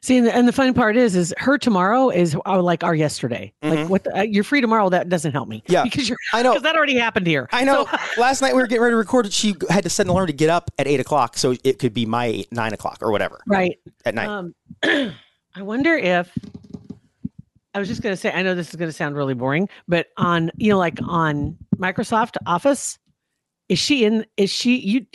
See, 0.02 0.16
and 0.16 0.26
the, 0.26 0.34
and 0.34 0.48
the 0.48 0.52
fun 0.52 0.72
part 0.72 0.96
is, 0.96 1.14
is 1.14 1.34
her 1.36 1.58
tomorrow 1.58 2.08
is 2.08 2.34
uh, 2.46 2.62
like 2.62 2.82
our 2.82 2.94
yesterday. 2.94 3.52
Like 3.62 3.88
what 3.90 4.04
the, 4.04 4.20
uh, 4.20 4.22
you're 4.22 4.44
free 4.44 4.62
tomorrow. 4.62 4.88
That 4.88 5.10
doesn't 5.10 5.32
help 5.32 5.48
me. 5.48 5.58
Mm-hmm. 5.58 5.72
Yeah, 5.80 5.84
because 5.84 6.08
you're. 6.08 6.18
I 6.32 6.42
know. 6.42 6.52
because 6.52 6.62
that 6.62 6.74
already 6.74 6.96
happened 6.96 7.26
here. 7.26 7.48
I 7.52 7.64
know. 7.64 7.84
So- 7.84 7.98
Last 8.20 8.40
night 8.40 8.54
we 8.54 8.62
were 8.62 8.66
getting 8.66 8.82
ready 8.82 8.92
to 8.94 8.96
record 8.96 9.26
it. 9.26 9.32
She 9.32 9.54
had 9.68 9.84
to 9.84 9.90
set 9.90 10.06
an 10.06 10.10
alarm 10.10 10.26
to 10.28 10.32
get 10.32 10.48
up 10.48 10.70
at 10.78 10.86
eight 10.86 11.00
o'clock, 11.00 11.36
so 11.36 11.54
it 11.64 11.78
could 11.78 11.92
be 11.92 12.06
my 12.06 12.26
eight, 12.26 12.52
nine 12.52 12.72
o'clock 12.72 12.98
or 13.02 13.12
whatever 13.12 13.40
right. 13.46 13.78
at 14.06 14.14
night. 14.14 14.28
Um, 14.28 14.54
I 14.82 15.62
wonder 15.62 15.94
if 15.94 16.32
I 17.74 17.78
was 17.78 17.88
just 17.88 18.02
going 18.02 18.14
to 18.14 18.16
say. 18.16 18.32
I 18.32 18.42
know 18.42 18.54
this 18.54 18.70
is 18.70 18.76
going 18.76 18.88
to 18.88 18.96
sound 18.96 19.16
really 19.16 19.34
boring, 19.34 19.68
but 19.86 20.08
on 20.16 20.50
you 20.56 20.70
know, 20.70 20.78
like 20.78 20.98
on 21.06 21.56
Microsoft 21.76 22.36
Office, 22.46 22.98
is 23.68 23.78
she 23.78 24.04
in? 24.04 24.24
Is 24.36 24.50
she 24.50 24.76
you? 24.76 25.06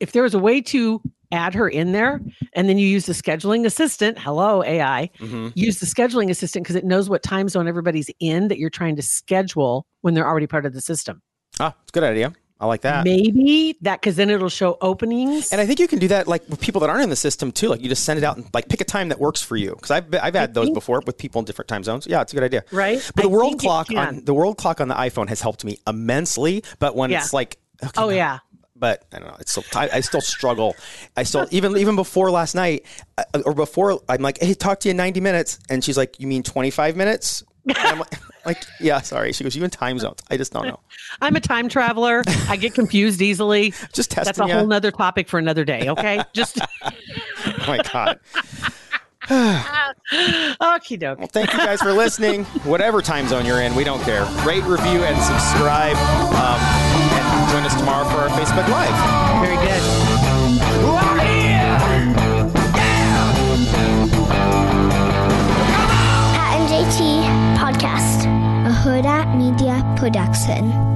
If 0.00 0.12
there 0.12 0.22
was 0.22 0.34
a 0.34 0.38
way 0.38 0.60
to 0.60 1.00
add 1.34 1.54
her 1.54 1.68
in 1.68 1.92
there, 1.92 2.20
and 2.54 2.68
then 2.68 2.78
you 2.78 2.86
use 2.86 3.06
the 3.06 3.12
scheduling 3.12 3.66
assistant. 3.66 4.18
Hello, 4.18 4.62
AI. 4.64 5.10
hmm 5.18 5.48
Use 5.54 5.78
the 5.80 5.86
scheduling 5.86 6.30
assistant 6.30 6.64
because 6.64 6.76
it 6.76 6.84
knows 6.84 7.08
what 7.10 7.22
time 7.22 7.48
zone 7.48 7.68
everybody's 7.68 8.08
in 8.20 8.48
that 8.48 8.58
you're 8.58 8.70
trying 8.70 8.96
to 8.96 9.02
schedule 9.02 9.86
when 10.02 10.14
they're 10.14 10.26
already 10.26 10.46
part 10.46 10.64
of 10.66 10.72
the 10.72 10.80
system. 10.80 11.20
Ah, 11.60 11.74
it's 11.82 11.90
a 11.90 11.92
good 11.92 12.04
idea. 12.04 12.32
I 12.60 12.66
like 12.66 12.82
that. 12.82 13.04
Maybe 13.04 13.76
that 13.82 14.00
because 14.00 14.16
then 14.16 14.30
it'll 14.30 14.48
show 14.48 14.78
openings. 14.80 15.50
And 15.52 15.60
I 15.60 15.66
think 15.66 15.80
you 15.80 15.88
can 15.88 15.98
do 15.98 16.08
that 16.08 16.26
like 16.28 16.48
with 16.48 16.60
people 16.60 16.80
that 16.82 16.88
aren't 16.88 17.02
in 17.02 17.10
the 17.10 17.16
system 17.16 17.50
too. 17.52 17.68
Like 17.68 17.82
you 17.82 17.88
just 17.88 18.04
send 18.04 18.16
it 18.16 18.24
out 18.24 18.36
and 18.36 18.48
like 18.54 18.68
pick 18.68 18.80
a 18.80 18.84
time 18.84 19.08
that 19.10 19.18
works 19.18 19.42
for 19.42 19.56
you. 19.56 19.74
Because 19.74 19.90
I've 19.90 20.06
I've 20.14 20.34
had 20.34 20.54
those 20.54 20.70
before 20.70 21.02
with 21.04 21.18
people 21.18 21.40
in 21.40 21.44
different 21.44 21.68
time 21.68 21.82
zones. 21.82 22.06
Yeah, 22.06 22.22
it's 22.22 22.32
a 22.32 22.36
good 22.36 22.44
idea. 22.44 22.64
right? 22.70 23.02
But 23.16 23.22
the 23.24 23.28
I 23.28 23.32
world 23.32 23.58
clock 23.58 23.88
on 23.94 24.24
the 24.24 24.32
world 24.32 24.56
clock 24.56 24.80
on 24.80 24.88
the 24.88 24.94
iPhone 24.94 25.28
has 25.28 25.40
helped 25.42 25.64
me 25.64 25.78
immensely. 25.86 26.62
But 26.78 26.94
when 26.96 27.10
Yeah. 27.10 27.18
it's 27.18 27.32
like 27.32 27.58
okay, 27.82 28.00
Oh 28.00 28.08
no, 28.08 28.14
yeah. 28.14 28.38
But 28.84 29.06
I 29.14 29.18
don't 29.18 29.28
know. 29.28 29.36
It's 29.40 29.50
still 29.50 29.64
I, 29.74 29.88
I 29.94 30.00
still 30.00 30.20
struggle. 30.20 30.76
I 31.16 31.22
still 31.22 31.46
even 31.50 31.78
even 31.78 31.96
before 31.96 32.30
last 32.30 32.54
night 32.54 32.84
uh, 33.16 33.24
or 33.46 33.54
before 33.54 33.98
I'm 34.10 34.20
like, 34.20 34.36
hey, 34.42 34.52
talk 34.52 34.80
to 34.80 34.88
you 34.88 34.90
in 34.90 34.98
90 34.98 35.20
minutes, 35.20 35.58
and 35.70 35.82
she's 35.82 35.96
like, 35.96 36.20
you 36.20 36.26
mean 36.26 36.42
25 36.42 36.94
minutes? 36.94 37.42
And 37.66 37.78
I'm 37.78 37.98
like, 38.00 38.12
Like, 38.44 38.62
yeah, 38.78 39.00
sorry. 39.00 39.32
She 39.32 39.42
goes, 39.42 39.56
you 39.56 39.64
in 39.64 39.70
time 39.70 39.98
zones. 39.98 40.20
I 40.30 40.36
just 40.36 40.52
don't 40.52 40.66
know. 40.66 40.78
I'm 41.22 41.34
a 41.34 41.40
time 41.40 41.70
traveler. 41.70 42.22
I 42.46 42.56
get 42.56 42.74
confused 42.74 43.22
easily. 43.22 43.70
Just 43.94 44.10
testing. 44.10 44.34
That's 44.34 44.38
a 44.38 44.54
whole 44.54 44.66
nother 44.66 44.90
topic 44.90 45.30
for 45.30 45.38
another 45.38 45.64
day. 45.64 45.88
Okay. 45.88 46.22
Just 46.34 46.60
Oh 46.82 46.90
my 47.66 47.78
God. 47.90 48.20
okie 49.30 50.98
doke. 50.98 51.18
Well, 51.18 51.28
thank 51.28 51.50
you 51.52 51.58
guys 51.58 51.80
for 51.80 51.92
listening. 51.92 52.44
Whatever 52.64 53.00
time 53.00 53.26
zone 53.28 53.46
you're 53.46 53.62
in, 53.62 53.74
we 53.74 53.82
don't 53.84 54.02
care. 54.02 54.24
Rate, 54.44 54.64
review, 54.64 55.02
and 55.02 55.16
subscribe. 55.22 55.96
Um, 56.34 56.60
and 56.60 57.50
join 57.50 57.64
us 57.64 57.74
tomorrow 57.74 58.03
our 58.24 58.30
Facebook 58.30 58.66
Live. 58.68 59.44
Very 59.44 59.56
good. 59.56 59.82
Right 60.82 61.26
here. 61.44 61.76
Pat 66.32 66.58
and 66.58 66.68
JT 66.70 66.98
Podcast, 67.58 68.24
a 68.66 68.72
Hurrdat 68.72 69.36
Media 69.36 69.84
Production. 69.98 70.93